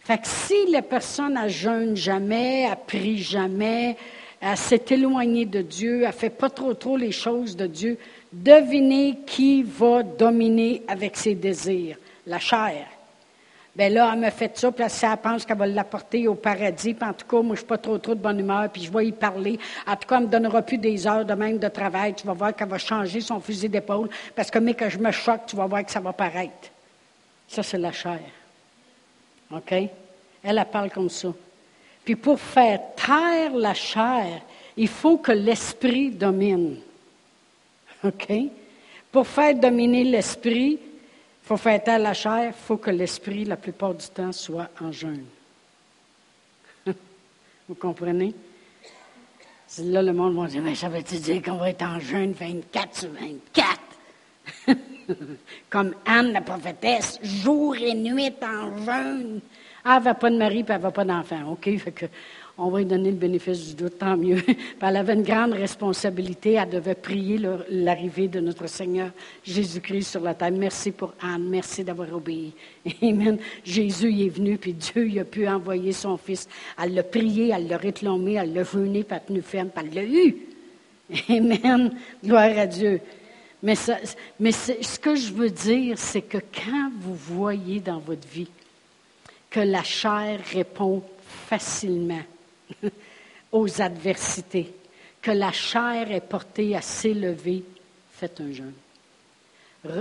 [0.00, 3.96] Fait que si la personne ne jeûne jamais, a prie jamais,
[4.40, 7.96] elle s'est éloignée de Dieu, elle fait pas trop trop les choses de Dieu,
[8.32, 11.96] devinez qui va dominer avec ses désirs.
[12.26, 12.86] La chair.
[13.76, 16.94] Bien là, elle me fait ça, puis elle pense qu'elle va l'apporter au paradis.
[16.94, 18.92] Puis en tout cas, moi, je suis pas trop, trop de bonne humeur, puis je
[18.92, 19.58] vais y parler.
[19.86, 22.14] En tout cas, elle me donnera plus des heures de même de travail.
[22.14, 25.10] Tu vas voir qu'elle va changer son fusil d'épaule, parce que, mais que je me
[25.10, 26.70] choque, tu vas voir que ça va paraître.
[27.48, 28.20] Ça, c'est la chair.
[29.50, 29.72] OK?
[29.72, 29.90] Elle,
[30.44, 31.32] elle parle comme ça.
[32.04, 34.40] Puis pour faire taire la chair,
[34.76, 36.76] il faut que l'esprit domine.
[38.04, 38.32] OK?
[39.10, 40.78] Pour faire dominer l'esprit,
[41.44, 44.90] faut faire taire la chair, il faut que l'esprit, la plupart du temps, soit en
[44.90, 45.26] jeûne.
[47.68, 48.34] Vous comprenez?
[49.78, 52.96] Là, le monde va dire, mais ça veut-tu dire qu'on va être en jeûne 24
[52.96, 53.80] sur 24?
[55.68, 59.40] Comme Anne, la prophétesse, jour et nuit en jeûne.
[59.84, 61.52] Elle n'avait pas de mari et elle n'avait pas d'enfant.
[61.52, 61.76] OK?
[61.76, 62.06] Fait que
[62.56, 64.40] on va lui donner le bénéfice du doute, tant mieux.
[64.80, 66.52] elle avait une grande responsabilité.
[66.52, 69.10] Elle devait prier l'arrivée de notre Seigneur
[69.42, 70.52] Jésus-Christ sur la terre.
[70.52, 71.48] Merci pour Anne.
[71.48, 72.52] Merci d'avoir obéi.
[73.02, 73.38] Amen.
[73.64, 76.48] Jésus est venu, puis Dieu a pu envoyer son Fils.
[76.80, 79.94] Elle l'a prié, elle l'a réclamé, elle l'a jeûné, puis elle tenu ferme, puis elle
[79.94, 80.36] l'a eu.
[81.28, 81.96] Amen.
[82.24, 83.00] Gloire à Dieu.
[83.64, 88.50] Mais ce que je veux dire, c'est que quand vous voyez dans votre vie
[89.50, 91.02] que la chair répond
[91.48, 92.22] facilement
[93.52, 94.74] aux adversités,
[95.20, 97.64] que la chair est portée à s'élever,
[98.10, 98.74] faites un jeûne.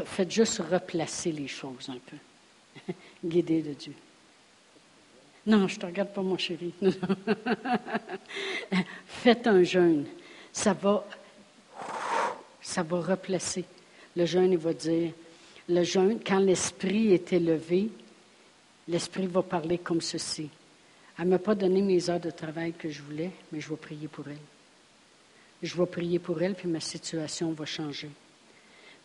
[0.06, 3.94] faites juste replacer les choses un peu, guidé de Dieu.
[5.46, 6.74] Non, je ne te regarde pas, mon chéri.
[9.08, 10.06] faites un jeûne.
[10.54, 11.06] Ça va,
[12.62, 13.66] ça va replacer.
[14.16, 15.12] Le jeûne, il va dire,
[15.68, 17.90] le jeûne, quand l'esprit est élevé,
[18.88, 20.50] l'esprit va parler comme ceci.
[21.18, 23.76] Elle ne m'a pas donné mes heures de travail que je voulais, mais je vais
[23.76, 24.38] prier pour elle.
[25.62, 28.10] Je vais prier pour elle, puis ma situation va changer.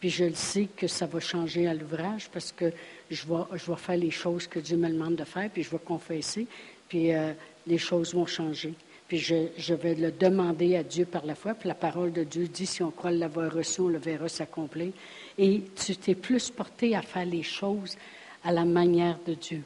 [0.00, 2.72] Puis je le sais que ça va changer à l'ouvrage parce que
[3.10, 6.46] je vais, faire les choses que Dieu me demande de faire, puis je vais confesser,
[6.88, 7.32] puis euh,
[7.66, 8.74] les choses vont changer.
[9.08, 11.54] Puis je, je, vais le demander à Dieu par la foi.
[11.54, 14.92] Puis la parole de Dieu dit, si on croit l'avoir reçu, on le verra s'accomplir.
[15.38, 17.96] Et tu t'es plus porté à faire les choses
[18.44, 19.62] à la manière de Dieu.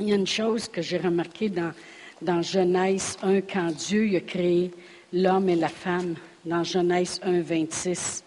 [0.00, 1.52] Il y a une chose que j'ai remarquée
[2.20, 4.72] dans, Genèse 1, quand Dieu a créé
[5.12, 8.24] l'homme et la femme, dans Genèse 1, 26.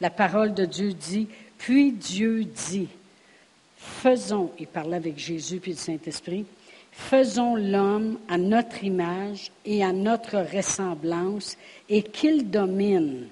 [0.00, 2.88] La parole de Dieu dit, puis Dieu dit,
[3.76, 6.46] faisons, il parlait avec Jésus puis le Saint-Esprit,
[6.90, 11.58] faisons l'homme à notre image et à notre ressemblance
[11.90, 13.28] et qu'il domine.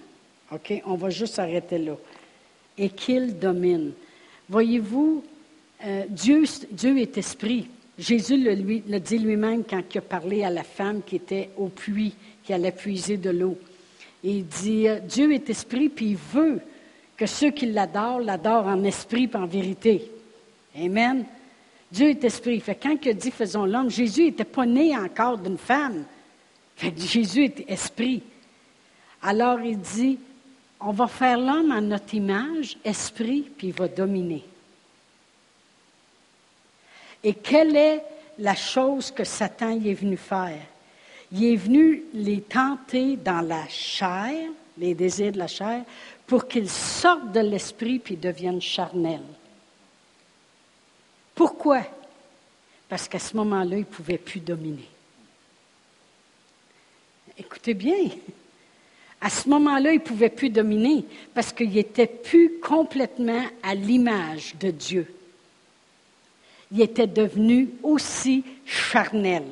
[0.52, 1.96] OK, on va juste arrêter là.
[2.76, 3.92] Et qu'il domine.
[4.50, 5.24] Voyez-vous,
[5.84, 6.44] euh, Dieu,
[6.98, 7.68] est esprit.
[7.98, 12.14] Jésus le, dit lui-même quand il a parlé à la femme qui était au puits,
[12.42, 13.58] qui allait puiser de l'eau.
[14.22, 16.60] Il dit, euh, Dieu est esprit, puis il veut
[17.16, 20.10] que ceux qui l'adorent l'adorent en esprit et en vérité.
[20.76, 21.24] Amen.
[21.90, 22.60] Dieu est esprit.
[22.60, 26.04] Fait quand il dit faisons l'homme, Jésus n'était pas né encore d'une femme.
[26.76, 28.22] Fait Jésus est esprit.
[29.22, 30.18] Alors il dit,
[30.80, 34.44] on va faire l'homme à notre image, esprit, puis il va dominer.
[37.22, 38.02] Et quelle est
[38.38, 40.60] la chose que Satan y est venu faire?
[41.32, 45.84] Il est venu les tenter dans la chair, les désirs de la chair,
[46.26, 49.20] pour qu'ils sortent de l'esprit puis deviennent charnels.
[51.34, 51.82] Pourquoi?
[52.88, 54.88] Parce qu'à ce moment-là, ils ne pouvaient plus dominer.
[57.38, 58.10] Écoutez bien,
[59.20, 61.04] à ce moment-là, ils ne pouvaient plus dominer
[61.34, 65.06] parce qu'ils n'étaient plus complètement à l'image de Dieu
[66.72, 69.44] ils étaient devenus aussi charnels.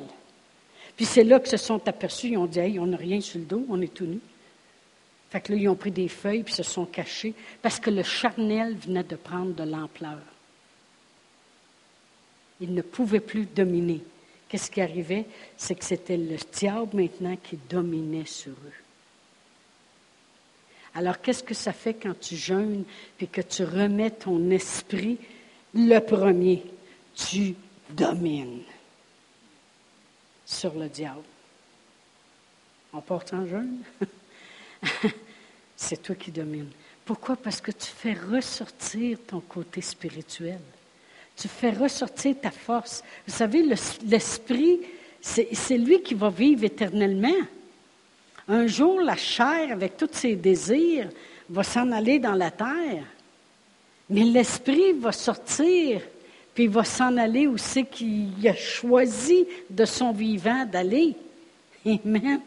[0.95, 3.39] Puis c'est là que se sont aperçus, ils ont dit, hey, on n'a rien sur
[3.39, 4.19] le dos, on est tout nus.
[5.29, 8.03] Fait que là, ils ont pris des feuilles puis se sont cachés parce que le
[8.03, 10.19] charnel venait de prendre de l'ampleur.
[12.59, 14.01] Ils ne pouvaient plus dominer.
[14.49, 15.25] Qu'est-ce qui arrivait?
[15.55, 18.83] C'est que c'était le diable maintenant qui dominait sur eux.
[20.95, 22.83] Alors, qu'est-ce que ça fait quand tu jeûnes
[23.21, 25.19] et que tu remets ton esprit
[25.75, 26.63] le premier?
[27.27, 27.55] Tu
[27.89, 28.61] domines
[30.45, 31.23] sur le diable.
[32.93, 33.79] On porte en jeûne.
[35.75, 36.71] C'est toi qui domines.
[37.05, 37.35] Pourquoi?
[37.35, 40.59] Parce que tu fais ressortir ton côté spirituel.
[41.35, 43.03] Tu fais ressortir ta force.
[43.25, 44.81] Vous savez, l'esprit,
[45.21, 47.47] c'est lui qui va vivre éternellement.
[48.47, 51.09] Un jour, la chair, avec tous ses désirs,
[51.49, 53.05] va s'en aller dans la terre.
[54.09, 56.01] Mais l'esprit va sortir
[56.59, 61.15] puis il va s'en aller où c'est qu'il a choisi de son vivant d'aller.
[61.85, 62.41] Amen.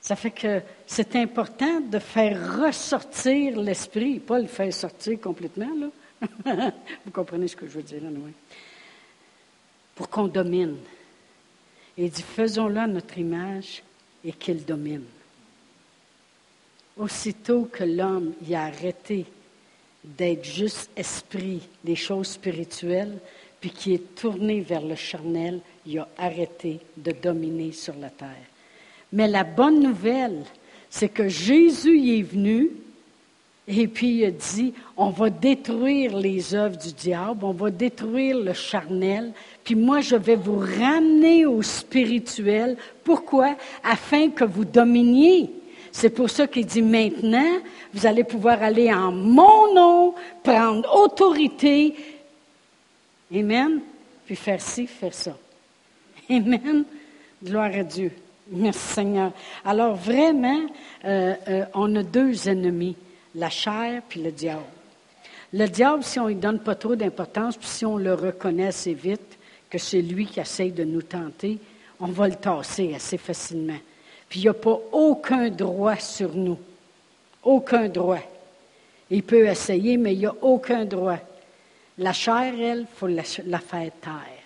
[0.00, 6.72] Ça fait que c'est important de faire ressortir l'esprit, pas le faire sortir complètement, là.
[7.04, 8.32] Vous comprenez ce que je veux dire, là, oui.
[9.94, 10.78] Pour qu'on domine.
[11.98, 13.82] Et dit, faisons-le à notre image
[14.24, 15.04] et qu'il domine.
[16.96, 19.26] Aussitôt que l'homme y a arrêté
[20.04, 23.18] d'être juste esprit des choses spirituelles,
[23.60, 28.28] puis qui est tourné vers le charnel, il a arrêté de dominer sur la terre.
[29.12, 30.44] Mais la bonne nouvelle,
[30.88, 32.70] c'est que Jésus est venu
[33.72, 38.36] et puis il a dit, on va détruire les œuvres du diable, on va détruire
[38.36, 39.32] le charnel,
[39.62, 42.76] puis moi je vais vous ramener au spirituel.
[43.04, 43.56] Pourquoi?
[43.84, 45.50] Afin que vous dominiez.
[45.92, 47.58] C'est pour ça qu'il dit maintenant,
[47.92, 51.94] vous allez pouvoir aller en mon nom, prendre autorité.
[53.34, 53.80] Amen.
[54.26, 55.36] Puis faire ci, faire ça.
[56.28, 56.84] Amen.
[57.42, 58.12] Gloire à Dieu.
[58.52, 59.32] Merci Seigneur.
[59.64, 60.66] Alors vraiment,
[61.04, 62.96] euh, euh, on a deux ennemis,
[63.34, 64.64] la chair puis le diable.
[65.52, 68.68] Le diable, si on ne lui donne pas trop d'importance, puis si on le reconnaît
[68.68, 69.38] assez vite,
[69.68, 71.58] que c'est lui qui essaye de nous tenter,
[72.00, 73.78] on va le tasser assez facilement.
[74.30, 76.58] Puis il n'y a pas aucun droit sur nous.
[77.42, 78.20] Aucun droit.
[79.10, 81.18] Il peut essayer, mais il n'y a aucun droit.
[81.98, 84.40] La chair, elle, il faut la, la faire taire.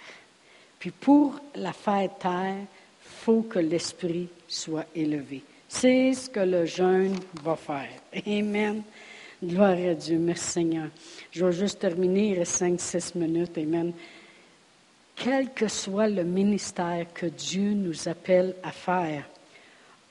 [0.79, 5.43] Puis pour la faire taire, il faut que l'esprit soit élevé.
[5.69, 7.91] C'est ce que le jeûne va faire.
[8.27, 8.83] Amen.
[9.43, 10.19] Gloire à Dieu.
[10.19, 10.89] Merci Seigneur.
[11.31, 13.59] Je vais juste terminer, il reste 5-6 minutes.
[13.59, 13.93] Amen.
[15.15, 19.25] Quel que soit le ministère que Dieu nous appelle à faire,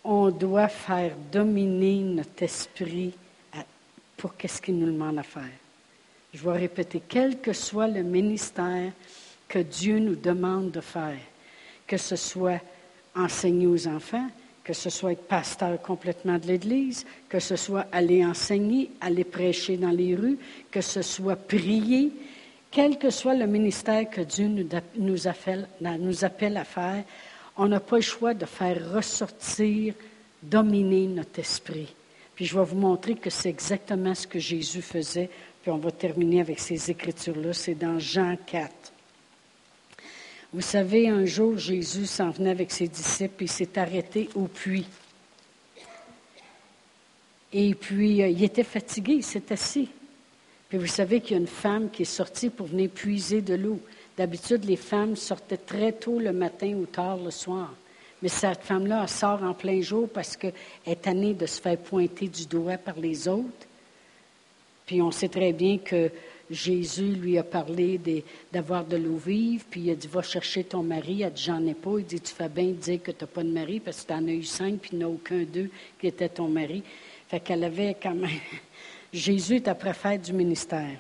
[0.04, 3.14] on doit faire dominer notre esprit
[4.18, 5.44] pour qu'est-ce qu'il nous demande à faire.
[6.34, 8.92] Je vais répéter, quel que soit le ministère
[9.48, 11.20] que Dieu nous demande de faire,
[11.86, 12.60] que ce soit
[13.16, 14.28] enseigner aux enfants,
[14.64, 19.78] que ce soit être pasteur complètement de l'Église, que ce soit aller enseigner, aller prêcher
[19.78, 20.40] dans les rues,
[20.72, 22.12] que ce soit prier,
[22.72, 24.50] quel que soit le ministère que Dieu
[24.96, 25.68] nous appelle,
[26.00, 27.04] nous appelle à faire,
[27.58, 29.94] on n'a pas le choix de faire ressortir,
[30.42, 31.94] dominer notre esprit.
[32.36, 35.30] Puis je vais vous montrer que c'est exactement ce que Jésus faisait.
[35.62, 37.54] Puis on va terminer avec ces écritures-là.
[37.54, 38.72] C'est dans Jean 4.
[40.52, 44.86] Vous savez, un jour, Jésus s'en venait avec ses disciples et s'est arrêté au puits.
[47.52, 49.90] Et puis, euh, il était fatigué, il s'est assis.
[50.70, 53.54] Puis vous savez qu'il y a une femme qui est sortie pour venir puiser de
[53.54, 53.80] l'eau.
[54.18, 57.74] D'habitude, les femmes sortaient très tôt le matin ou tard le soir.
[58.22, 60.54] Mais cette femme-là, sort en plein jour parce qu'elle
[60.86, 63.68] est tannée de se faire pointer du doigt par les autres.
[64.86, 66.10] Puis on sait très bien que
[66.50, 68.00] Jésus lui a parlé
[68.52, 71.22] d'avoir de l'eau vive, puis il a dit Va chercher ton mari.
[71.22, 71.98] Elle a dit J'en ai pas.
[71.98, 74.08] Il dit Tu fais bien de dire que tu n'as pas de mari parce que
[74.08, 76.84] tu en as eu cinq, puis il n'y a aucun d'eux qui était ton mari.
[77.28, 78.30] Fait qu'elle avait quand même.
[79.14, 80.98] Jésus est après faire du ministère.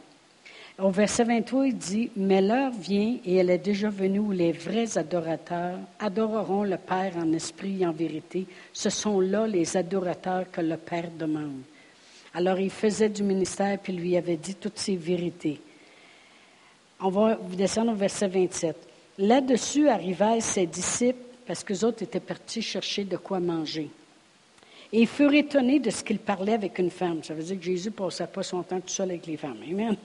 [0.79, 4.51] Au verset 23, il dit Mais l'heure vient et elle est déjà venue où les
[4.51, 8.47] vrais adorateurs adoreront le Père en esprit et en vérité.
[8.73, 11.61] Ce sont là les adorateurs que le Père demande.
[12.33, 15.61] Alors il faisait du ministère puis lui avait dit toutes ces vérités.
[16.99, 18.75] On va descendre au verset 27.
[19.19, 23.91] Là-dessus arrivèrent ses disciples parce que les autres étaient partis chercher de quoi manger.
[24.91, 27.23] Et ils furent étonnés de ce qu'il parlait avec une femme.
[27.23, 29.57] Ça veut dire que Jésus ne passait pas son temps tout seul avec les femmes.
[29.69, 29.95] Amen.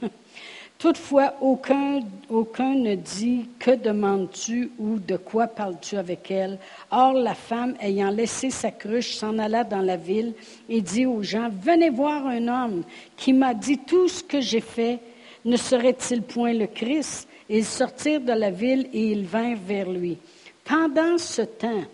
[0.79, 6.57] Toutefois, aucun, ne dit Que demandes-tu ou de quoi parles-tu avec elle
[6.93, 10.35] Or, la femme, ayant laissé sa cruche, s'en alla dans la ville
[10.68, 12.85] et dit aux gens Venez voir un homme
[13.16, 15.01] qui m'a dit tout ce que j'ai fait.
[15.45, 20.16] Ne serait-il point le Christ Ils sortirent de la ville et ils vinrent vers lui.
[20.64, 21.85] Pendant ce temps,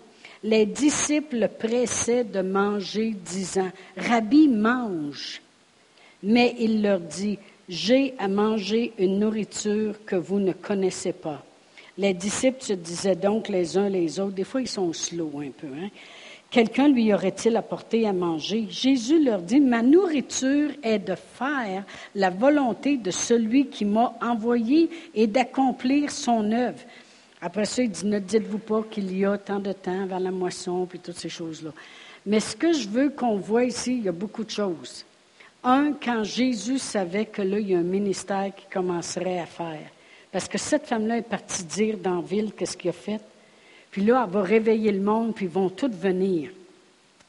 [0.43, 5.41] les disciples pressaient de manger, disant Rabbi, mange.
[6.23, 11.45] Mais il leur dit j'ai à manger une nourriture que vous ne connaissez pas.
[11.97, 15.51] Les disciples se disaient donc les uns les autres, des fois ils sont slow un
[15.51, 15.89] peu, hein?
[16.55, 18.67] Quelqu'un lui aurait-il apporté à manger?
[18.71, 21.85] Jésus leur dit, ma nourriture est de faire
[22.15, 26.79] la volonté de celui qui m'a envoyé et d'accomplir son œuvre.
[27.41, 30.31] Après ça, il dit, ne dites-vous pas qu'il y a tant de temps vers la
[30.31, 31.71] moisson, puis toutes ces choses-là.
[32.25, 35.05] Mais ce que je veux qu'on voit ici, il y a beaucoup de choses.
[35.65, 39.81] Un, quand Jésus savait que là, il y a un ministère qui commencerait à faire.
[40.31, 43.21] Parce que cette femme-là est partie dire dans la ville qu'est-ce qu'il a fait.
[43.91, 46.51] Puis là, elle va réveiller le monde, puis ils vont tous venir.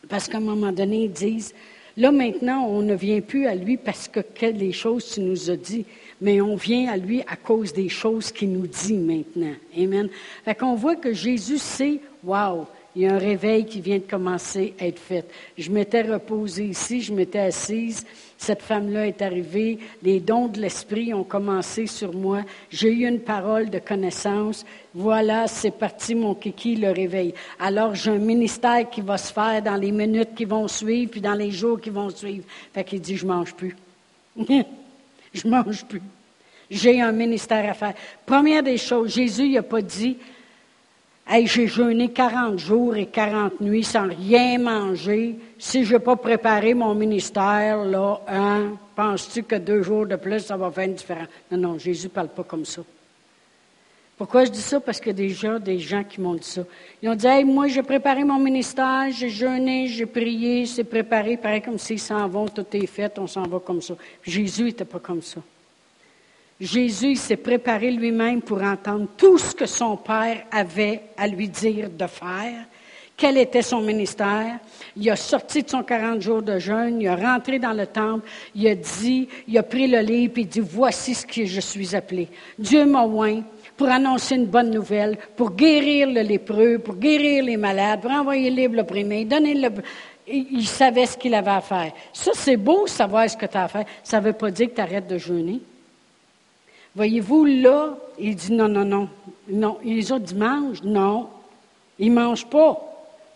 [0.10, 1.54] Parce qu'à un moment donné, ils disent,
[1.96, 5.56] là maintenant, on ne vient plus à lui parce que les choses tu nous as
[5.56, 5.86] dit,
[6.20, 9.54] mais on vient à lui à cause des choses qu'il nous dit maintenant.
[9.78, 10.10] Amen.
[10.44, 14.10] Fait qu'on voit que Jésus sait, wow, il y a un réveil qui vient de
[14.10, 15.26] commencer à être fait.
[15.58, 18.06] Je m'étais reposée ici, je m'étais assise.
[18.38, 19.80] Cette femme-là est arrivée.
[20.02, 22.42] Les dons de l'esprit ont commencé sur moi.
[22.70, 24.66] J'ai eu une parole de connaissance.
[24.94, 27.34] Voilà, c'est parti mon kiki, le réveil.
[27.60, 31.22] Alors, j'ai un ministère qui va se faire dans les minutes qui vont suivre, puis
[31.22, 32.46] dans les jours qui vont suivre.
[32.74, 33.76] Fait qu'il dit, je mange plus.
[35.34, 36.02] je mange plus.
[36.70, 37.94] J'ai un ministère à faire.
[38.26, 40.18] Première des choses, Jésus n'a pas dit,
[41.28, 45.36] Hey, j'ai jeûné 40 jours et 40 nuits sans rien manger.
[45.58, 50.42] Si je n'ai pas préparé mon ministère, là, hein, penses-tu que deux jours de plus,
[50.42, 51.28] ça va faire une différence?
[51.50, 52.84] Non, non, Jésus ne parle pas comme ça.
[54.16, 54.80] Pourquoi je dis ça?
[54.80, 56.62] Parce a déjà des gens qui m'ont dit ça.
[57.02, 61.38] Ils ont dit, hey, moi, j'ai préparé mon ministère, j'ai jeûné, j'ai prié, c'est préparé,
[61.38, 63.96] pareil comme s'ils s'en vont, tout est fait, on s'en va comme ça.
[64.22, 65.42] Jésus n'était pas comme ça.
[66.60, 71.90] Jésus s'est préparé lui-même pour entendre tout ce que son Père avait à lui dire
[71.90, 72.66] de faire.
[73.18, 74.60] Quel était son ministère?
[74.96, 78.28] Il a sorti de son 40 jours de jeûne, il a rentré dans le temple,
[78.54, 81.62] il a dit, il a pris le livre et il dit, voici ce que je
[81.62, 82.28] suis appelé.
[82.60, 83.42] Dieu m'a oint
[83.76, 88.50] pour annoncer une bonne nouvelle, pour guérir le lépreux, pour guérir les malades, pour envoyer
[88.50, 89.70] le livre l'opprimé, donner le...
[90.28, 91.92] Il savait ce qu'il avait à faire.
[92.12, 93.86] Ça, c'est beau savoir ce que tu as à faire.
[94.04, 95.62] Ça ne veut pas dire que tu arrêtes de jeûner.
[96.96, 99.10] Voyez-vous, là, il dit non, non, non.
[99.50, 99.78] Non.
[99.84, 100.84] les autres mangent?
[100.84, 101.30] Non.
[102.00, 102.82] Ils ne mangent pas.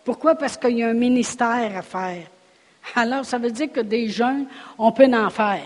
[0.04, 0.34] Pourquoi?
[0.34, 2.26] Parce qu'il y a un ministère à faire.
[2.94, 4.46] Alors, ça veut dire que des jeunes,
[4.78, 5.62] on peut en faire.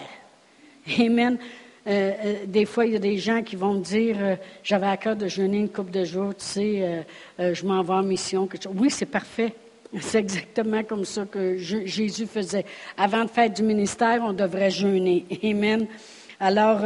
[0.98, 1.38] Amen.
[1.86, 4.86] Euh, euh, des fois, il y a des gens qui vont me dire euh, J'avais
[4.86, 7.04] à cœur de jeûner une couple de jours, tu sais,
[7.38, 8.48] je m'en vais en mission.
[8.74, 9.54] Oui, c'est parfait.
[10.00, 12.64] C'est exactement comme ça que Jésus faisait.
[12.96, 15.24] Avant de faire du ministère, on devrait jeûner.
[15.44, 15.86] Amen.
[16.44, 16.80] Alors,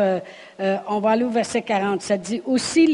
[0.88, 2.00] on va aller au verset 40.
[2.00, 2.88] Ça dit aussi,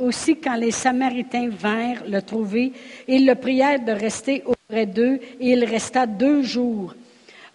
[0.00, 2.72] aussi quand les Samaritains vinrent le trouver,
[3.06, 6.94] ils le prièrent de rester auprès d'eux, et il resta deux jours.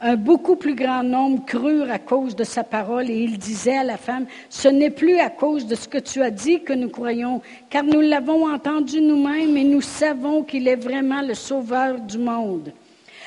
[0.02, 3.84] Un beaucoup plus grand nombre crurent à cause de sa parole et il disait à
[3.84, 6.90] la femme, ce n'est plus à cause de ce que tu as dit que nous
[6.90, 7.40] croyons,
[7.70, 12.74] car nous l'avons entendu nous-mêmes et nous savons qu'il est vraiment le sauveur du monde.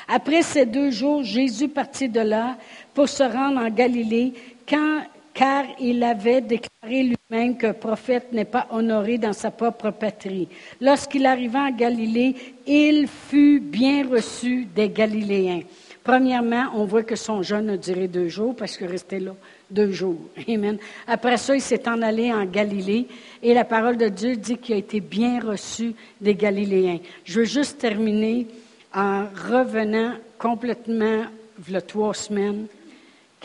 [0.09, 2.57] Après ces deux jours, Jésus partit de là
[2.97, 4.33] pour se rendre en Galilée,
[4.65, 10.49] car il avait déclaré lui-même qu'un prophète n'est pas honoré dans sa propre patrie.
[10.81, 12.35] Lorsqu'il arriva en Galilée,
[12.67, 15.61] il fut bien reçu des Galiléens.
[16.03, 19.33] Premièrement, on voit que son jeûne a duré deux jours parce qu'il restait là
[19.71, 20.21] deux jours.
[20.49, 20.79] Amen.
[21.07, 23.09] Après ça, il s'est en allé en Galilée
[23.43, 27.01] et la parole de Dieu dit qu'il a été bien reçu des Galiléens.
[27.25, 28.47] Je veux juste terminer
[28.95, 31.25] en revenant complètement,
[31.69, 32.69] il y a trois semaines,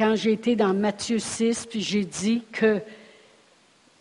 [0.01, 2.79] quand j'ai été dans Matthieu 6, puis j'ai dit que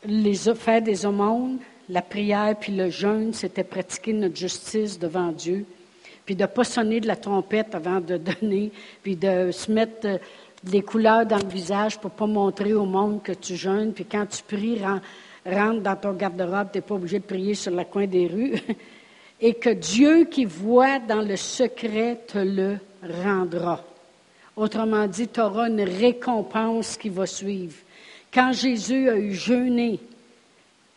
[0.07, 1.59] les faire des aumônes,
[1.91, 5.67] la prière puis le jeûne, c'était pratiquer notre justice devant Dieu
[6.25, 8.73] puis de ne pas sonner de la trompette avant de donner,
[9.03, 10.19] puis de se mettre euh,
[10.65, 14.07] des couleurs dans le visage pour ne pas montrer au monde que tu jeûnes, puis
[14.07, 14.81] quand tu pries,
[15.45, 18.55] rentre dans ton garde-robe, tu n'es pas obligé de prier sur le coin des rues,
[19.41, 22.79] et que Dieu qui voit dans le secret te le
[23.23, 23.85] rendra.
[24.61, 27.77] Autrement dit, tu auras une récompense qui va suivre.
[28.31, 29.99] Quand Jésus a eu jeûné,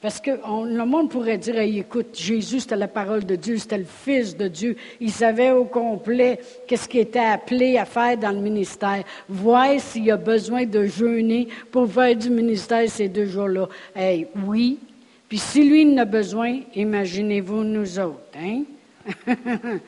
[0.01, 3.85] parce que le monde pourrait dire, écoute, Jésus, c'était la parole de Dieu, c'était le
[3.85, 4.75] Fils de Dieu.
[4.99, 9.05] Il savait au complet qu'est-ce qu'il était appelé à faire dans le ministère.
[9.29, 13.69] Voir s'il a besoin de jeûner pour faire du ministère ces deux jours-là.
[13.95, 14.77] Hey, oui.
[15.29, 18.63] Puis si lui en a besoin, imaginez-vous nous autres, hein?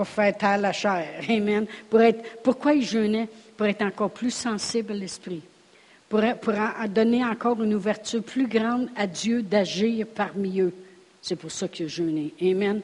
[0.00, 1.20] pour faire taire la chair.
[1.28, 1.66] Amen.
[1.90, 3.28] Pour être, pourquoi il jeûnait?
[3.54, 5.42] Pour être encore plus sensible à l'esprit
[6.08, 6.22] pour,
[6.88, 10.72] donner encore une ouverture plus grande à Dieu d'agir parmi eux.
[11.20, 12.32] C'est pour ça qu'il a jeûné.
[12.40, 12.80] Amen.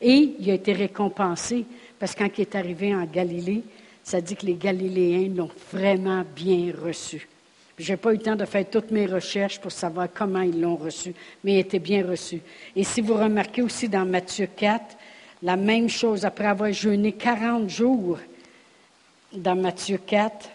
[0.00, 1.66] Et il a été récompensé
[1.98, 3.64] parce que quand il est arrivé en Galilée,
[4.04, 7.26] ça dit que les Galiléens l'ont vraiment bien reçu.
[7.80, 10.60] Je n'ai pas eu le temps de faire toutes mes recherches pour savoir comment ils
[10.60, 12.40] l'ont reçu, mais il était bien reçu.
[12.76, 14.96] Et si vous remarquez aussi dans Matthieu 4,
[15.42, 18.18] la même chose, après avoir jeûné 40 jours,
[19.32, 20.48] dans Matthieu 4,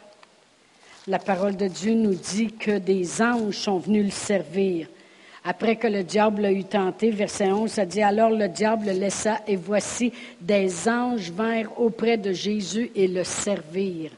[1.07, 4.87] la parole de Dieu nous dit que des anges sont venus le servir.
[5.43, 8.93] Après que le diable l'a eu tenté, verset 11, ça dit Alors le diable le
[8.93, 10.11] laissa, et voici
[10.41, 14.11] des anges vinrent auprès de Jésus et le servirent.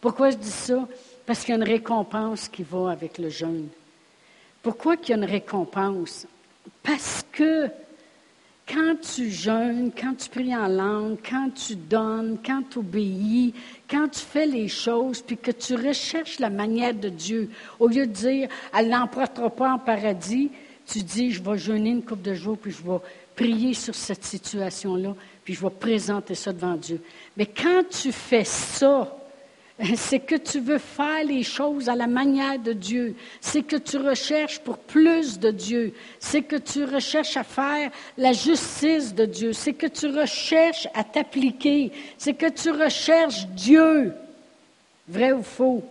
[0.00, 0.86] Pourquoi je dis ça?
[1.24, 3.68] Parce qu'il y a une récompense qui va avec le jeûne.
[4.60, 6.26] Pourquoi qu'il y a une récompense?
[6.82, 7.70] Parce que
[8.68, 13.54] quand tu jeûnes, quand tu pries en langue, quand tu donnes, quand tu obéis,
[13.90, 17.50] quand tu fais les choses, puis que tu recherches la manière de Dieu,
[17.80, 20.50] au lieu de dire, elle n'emportera pas en paradis,
[20.86, 22.98] tu dis, je vais jeûner une couple de jours, puis je vais
[23.34, 27.00] prier sur cette situation-là, puis je vais présenter ça devant Dieu.
[27.36, 29.16] Mais quand tu fais ça,
[29.96, 33.14] c'est que tu veux faire les choses à la manière de Dieu.
[33.40, 35.92] C'est que tu recherches pour plus de Dieu.
[36.20, 39.52] C'est que tu recherches à faire la justice de Dieu.
[39.52, 41.90] C'est que tu recherches à t'appliquer.
[42.16, 44.12] C'est que tu recherches Dieu.
[45.08, 45.82] Vrai ou faux?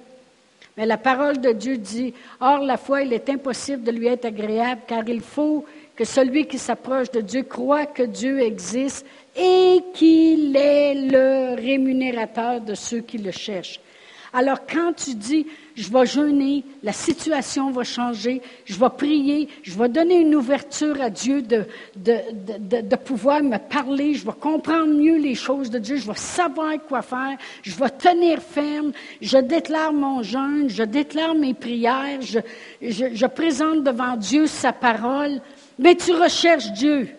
[0.78, 4.26] Mais la parole de Dieu dit, Or la foi, il est impossible de lui être
[4.26, 5.66] agréable, car il faut
[5.96, 12.62] que celui qui s'approche de Dieu croit que Dieu existe et qu'il est le rémunérateur
[12.62, 13.80] de ceux qui le cherchent.
[14.34, 19.78] Alors quand tu dis, je vais jeûner, la situation va changer, je vais prier, je
[19.78, 21.66] vais donner une ouverture à Dieu de,
[21.98, 26.76] de, pouvoir me parler, je vais comprendre mieux les choses de Dieu, je vais savoir
[26.88, 32.40] quoi faire, je vais tenir ferme, je déclare mon jeûne, je déclare mes prières, je,
[32.82, 35.42] je présente devant Dieu sa parole,
[35.82, 37.10] mais tu recherches Dieu.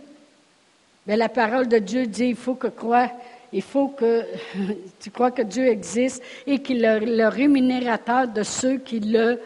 [1.06, 3.10] Mais la parole de Dieu dit, il faut que croire
[3.52, 4.24] il faut que
[5.00, 9.38] tu crois que Dieu existe et qu'il est le rémunérateur de ceux qui le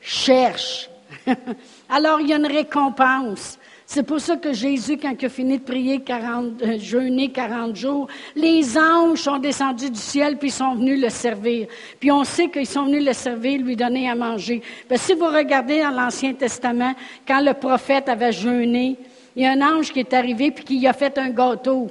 [0.00, 0.90] cherchent.
[1.88, 3.58] Alors, il y a une récompense.
[3.86, 7.76] C'est pour ça que Jésus, quand il a fini de prier 40, euh, jeûner 40
[7.76, 11.68] jours, les anges sont descendus du ciel puis ils sont venus le servir.
[12.00, 14.62] Puis on sait qu'ils sont venus le servir, lui donner à manger.
[14.88, 16.94] Ben, si vous regardez dans l'Ancien Testament,
[17.26, 18.96] quand le prophète avait jeûné,
[19.36, 21.90] il y a un ange qui est arrivé puis qui a fait un gâteau.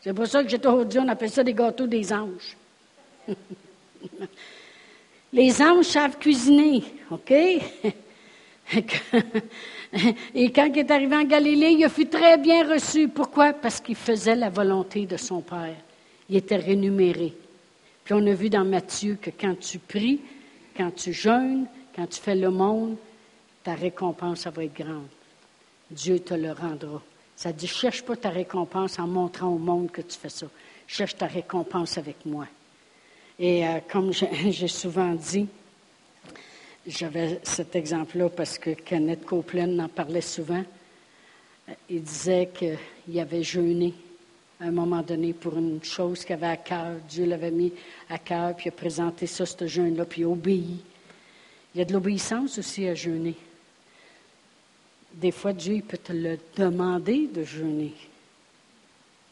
[0.00, 2.56] C'est pour ça que j'ai toujours dit, on appelle ça des gâteaux des anges.
[5.32, 7.32] Les anges savent cuisiner, OK?
[10.34, 13.08] Et quand il est arrivé en Galilée, il a fut très bien reçu.
[13.08, 13.52] Pourquoi?
[13.52, 15.76] Parce qu'il faisait la volonté de son Père.
[16.28, 17.32] Il était rémunéré.
[18.04, 20.20] Puis on a vu dans Matthieu que quand tu pries,
[20.76, 22.96] quand tu jeûnes, quand tu fais le monde,
[23.62, 25.08] ta récompense va être grande.
[25.90, 27.02] Dieu te le rendra.
[27.36, 30.46] Ça dit, cherche pas ta récompense en montrant au monde que tu fais ça.
[30.86, 32.46] Cherche ta récompense avec moi.
[33.38, 34.12] Et euh, comme
[34.50, 35.46] j'ai souvent dit,
[36.88, 40.64] j'avais cet exemple-là parce que Kenneth Copeland en parlait souvent.
[41.90, 43.94] Il disait qu'il avait jeûné
[44.60, 46.96] à un moment donné pour une chose qu'il avait à cœur.
[47.08, 47.72] Dieu l'avait mis
[48.08, 50.78] à cœur, puis il a présenté ça, ce jeûne-là, puis il a obéi.
[51.74, 53.34] Il y a de l'obéissance aussi à jeûner.
[55.12, 57.92] Des fois, Dieu peut te le demander de jeûner.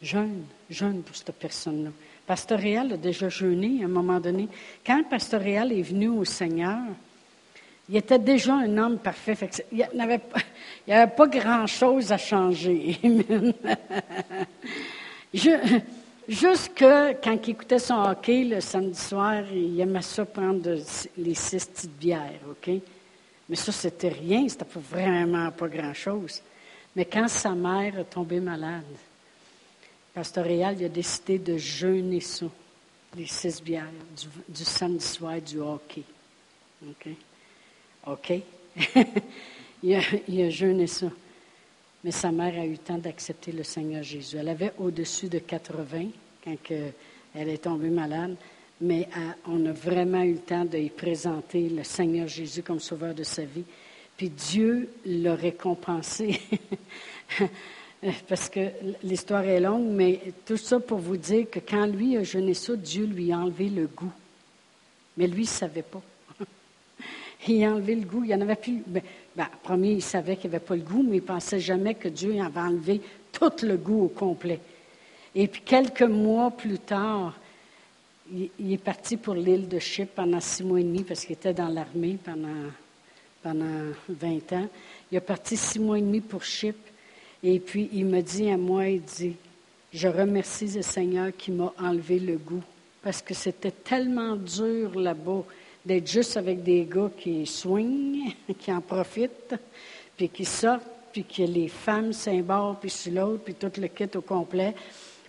[0.02, 1.90] Jeûne, jeûne pour cette personne-là.
[2.26, 4.48] Pasteur Réal a déjà jeûné à un moment donné.
[4.84, 6.82] Quand Pasteur Réal est venu au Seigneur,
[7.88, 9.36] il était déjà un homme parfait.
[9.70, 10.02] il n'y
[10.92, 12.98] avait, pas grand-chose à changer.
[16.28, 20.78] juste que quand il écoutait son hockey le samedi soir, il aimait ça prendre
[21.16, 22.70] les six petites bières, OK?
[23.48, 26.42] Mais ça, c'était rien, c'était vraiment pas grand-chose.
[26.96, 28.82] Mais quand sa mère est tombée malade,
[30.12, 32.46] Pasteur Réal il a décidé de jeûner ça,
[33.14, 33.84] les six bières,
[34.48, 36.02] du, samedi soir du hockey.
[38.06, 38.32] OK?
[39.82, 39.98] il, a,
[40.46, 41.06] a jeûné ça.
[42.04, 44.36] Mais sa mère a eu le temps d'accepter le Seigneur Jésus.
[44.36, 46.06] Elle avait au-dessus de 80
[46.44, 46.56] quand
[47.34, 48.36] elle est tombée malade
[48.80, 52.80] mais euh, on a vraiment eu le temps de y présenter le Seigneur Jésus comme
[52.80, 53.64] sauveur de sa vie.
[54.16, 56.40] Puis Dieu l'a récompensé.
[58.28, 58.70] Parce que
[59.02, 62.76] l'histoire est longue, mais tout ça pour vous dire que quand lui a jeûné ça,
[62.76, 64.12] Dieu lui a enlevé le goût.
[65.16, 66.02] Mais lui, ne savait pas.
[67.48, 68.24] il a enlevé le goût.
[68.24, 68.82] Il n'y en avait plus.
[68.86, 69.02] Ben,
[69.34, 71.94] ben, premier, il savait qu'il n'y avait pas le goût, mais il ne pensait jamais
[71.94, 73.00] que Dieu avait enlevé
[73.32, 74.60] tout le goût au complet.
[75.34, 77.34] Et puis quelques mois plus tard,
[78.32, 81.52] il, est parti pour l'île de Chypre pendant six mois et demi parce qu'il était
[81.52, 82.70] dans l'armée pendant,
[83.42, 84.68] pendant 20 ans.
[85.12, 86.78] Il est parti six mois et demi pour Chypre.
[87.42, 89.36] Et puis, il me dit à moi, il dit,
[89.92, 92.64] je remercie le Seigneur qui m'a enlevé le goût
[93.02, 95.44] parce que c'était tellement dur là-bas
[95.86, 99.54] d'être juste avec des gars qui soignent, qui en profitent,
[100.16, 100.82] puis qui sortent,
[101.12, 104.74] puis que les femmes s'embordent, puis sur l'autre, puis tout le kit au complet.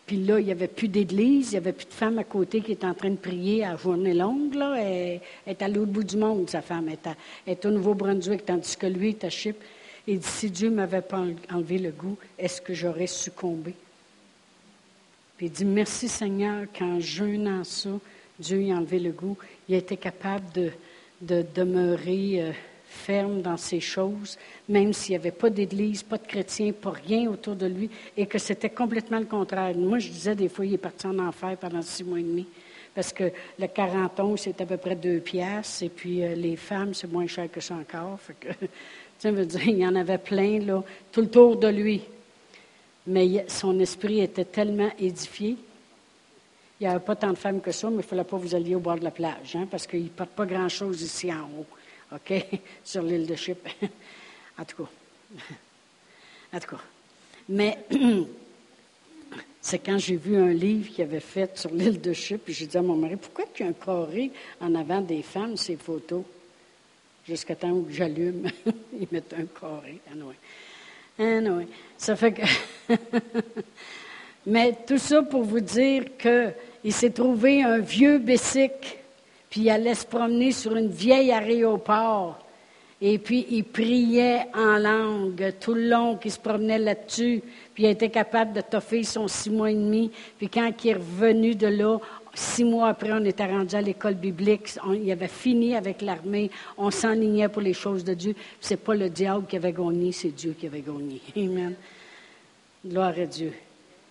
[0.07, 2.61] Puis là, il n'y avait plus d'église, il n'y avait plus de femme à côté
[2.61, 4.55] qui était en train de prier à journée longue.
[4.55, 4.75] Là.
[4.81, 6.89] Elle, est à l'autre bout du monde, sa femme.
[6.89, 9.63] Elle est, au Nouveau-Brunswick, tandis que lui est à Chypre.
[10.07, 13.73] Il dit, si Dieu ne m'avait pas enlevé le goût, est-ce que j'aurais succombé?
[15.35, 17.89] Puis il dit, merci Seigneur, qu'en jeûnant ça,
[18.39, 19.37] Dieu a enlevé le goût.
[19.67, 20.71] Il a été capable de,
[21.21, 22.41] de demeurer...
[22.41, 22.51] Euh,
[22.87, 27.29] ferme dans ces choses, même s'il n'y avait pas d'église, pas de chrétiens, pas rien
[27.29, 29.75] autour de lui, et que c'était complètement le contraire.
[29.75, 32.45] Moi, je disais des fois, il est parti en enfer pendant six mois et demi,
[32.95, 36.55] parce que le 40 ans, c'est à peu près deux piastres, et puis euh, les
[36.55, 38.19] femmes, c'est moins cher que ça encore.
[39.19, 42.01] Que, dire, il y en avait plein, là, tout le tour de lui.
[43.07, 45.57] Mais son esprit était tellement édifié.
[46.79, 48.53] Il n'y avait pas tant de femmes que ça, mais il ne fallait pas vous
[48.53, 51.49] alliez au bord de la plage, hein, parce qu'il ne porte pas grand-chose ici en
[51.57, 51.65] haut.
[52.15, 52.33] OK,
[52.83, 53.69] sur l'île de Chypre.
[54.57, 54.89] en tout cas.
[56.53, 56.81] En tout cas.
[57.49, 57.77] Mais
[59.61, 62.67] c'est quand j'ai vu un livre qu'il avait fait sur l'île de Chypre, puis j'ai
[62.67, 66.23] dit à mon mari, pourquoi tu as un carré en avant des femmes, ces photos?
[67.27, 68.49] Jusqu'à temps où j'allume,
[68.97, 69.99] ils mettent un carré.
[71.19, 71.67] Anyway.
[71.97, 72.43] Ça fait que.
[74.47, 78.97] Mais tout ça pour vous dire qu'il s'est trouvé un vieux bessic
[79.49, 82.39] puis il allait se promener sur une vieille aéroport.
[82.99, 87.43] Et puis, il priait en langue tout le long qu'il se promenait là-dessus.
[87.73, 90.11] Puis, il était capable de toffer son six mois et demi.
[90.37, 91.99] Puis, quand il est revenu de là,
[92.33, 94.75] six mois après, on était rendu à l'école biblique.
[94.93, 96.49] il avait fini avec l'armée.
[96.75, 98.35] On s'enlignait pour les choses de Dieu.
[98.59, 101.21] Ce n'est pas le diable qui avait gagné, c'est Dieu qui avait gagné.
[101.35, 101.75] Amen.
[102.83, 103.53] Gloire à Dieu.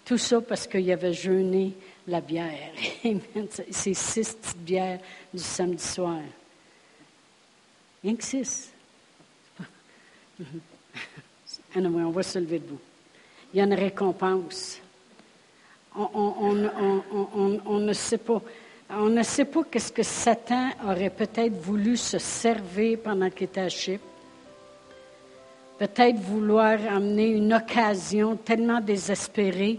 [0.06, 1.72] Tout ça parce qu'il avait jeûné
[2.06, 2.70] la bière.
[3.70, 5.00] C'est six petites bières
[5.34, 6.20] du samedi soir.
[8.02, 8.70] Rien que six.
[11.74, 12.80] Anyway, on va se lever debout.
[13.52, 14.80] Il y a une récompense.
[15.94, 18.40] On, ne sait pas.
[18.88, 23.60] On ne sait pas qu'est-ce que Satan aurait peut-être voulu se servir pendant qu'il était
[23.60, 24.04] à Chypre.
[25.78, 29.78] Peut-être vouloir amener une occasion tellement désespérée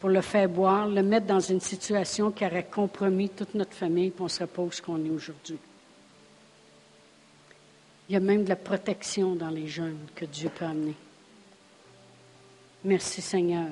[0.00, 4.06] pour le faire boire, le mettre dans une situation qui aurait compromis toute notre famille,
[4.06, 5.58] et on serait pas où qu'on est aujourd'hui.
[8.08, 10.96] Il y a même de la protection dans les jeunes que Dieu peut amener.
[12.82, 13.68] Merci Seigneur.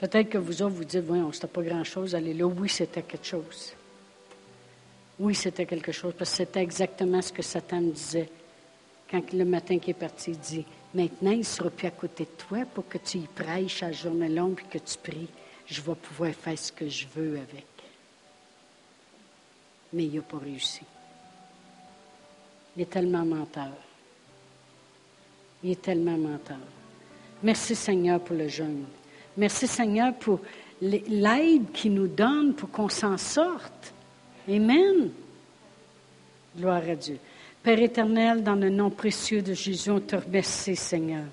[0.00, 2.46] Peut-être que vous autres vous dites, oui, c'était pas grand-chose, allez là.
[2.46, 3.74] Oui, c'était quelque chose.
[5.18, 8.30] Oui, c'était quelque chose, parce que c'était exactement ce que Satan disait.
[9.10, 10.64] Quand le matin qui est parti, il dit,
[10.94, 13.92] maintenant, il ne sera plus à côté de toi pour que tu y prêches à
[13.92, 15.28] journée longue et que tu pries.
[15.66, 17.66] Je vais pouvoir faire ce que je veux avec.
[19.92, 20.82] Mais il n'a pas réussi.
[22.76, 23.72] Il est tellement menteur.
[25.62, 26.58] Il est tellement menteur.
[27.42, 28.84] Merci Seigneur pour le jeûne.
[29.36, 30.40] Merci Seigneur pour
[30.80, 33.92] l'aide qu'il nous donne pour qu'on s'en sorte.
[34.48, 35.10] Amen.
[36.56, 37.18] Gloire à Dieu.
[37.68, 41.24] Père éternel, dans le nom précieux de Jésus, on te remercie, Seigneur.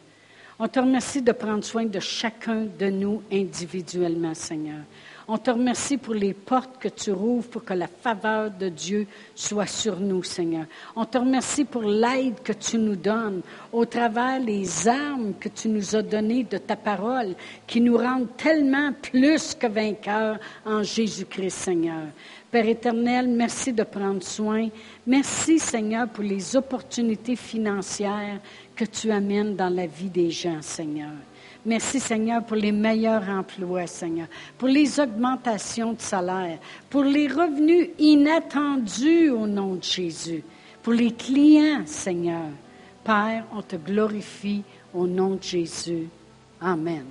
[0.59, 4.81] On te remercie de prendre soin de chacun de nous individuellement, Seigneur.
[5.29, 9.07] On te remercie pour les portes que tu rouvres pour que la faveur de Dieu
[9.33, 10.65] soit sur nous, Seigneur.
[10.97, 15.69] On te remercie pour l'aide que tu nous donnes au travers les armes que tu
[15.69, 17.33] nous as données de ta parole
[17.65, 22.07] qui nous rendent tellement plus que vainqueurs en Jésus-Christ, Seigneur.
[22.55, 24.69] Père éternel, merci de prendre soin.
[25.05, 28.39] Merci, Seigneur, pour les opportunités financières
[28.73, 31.11] que tu amènes dans la vie des gens, Seigneur.
[31.65, 34.27] Merci Seigneur pour les meilleurs emplois, Seigneur,
[34.57, 40.41] pour les augmentations de salaire, pour les revenus inattendus au nom de Jésus,
[40.81, 42.51] pour les clients, Seigneur.
[43.03, 46.07] Père, on te glorifie au nom de Jésus.
[46.61, 47.03] Amen.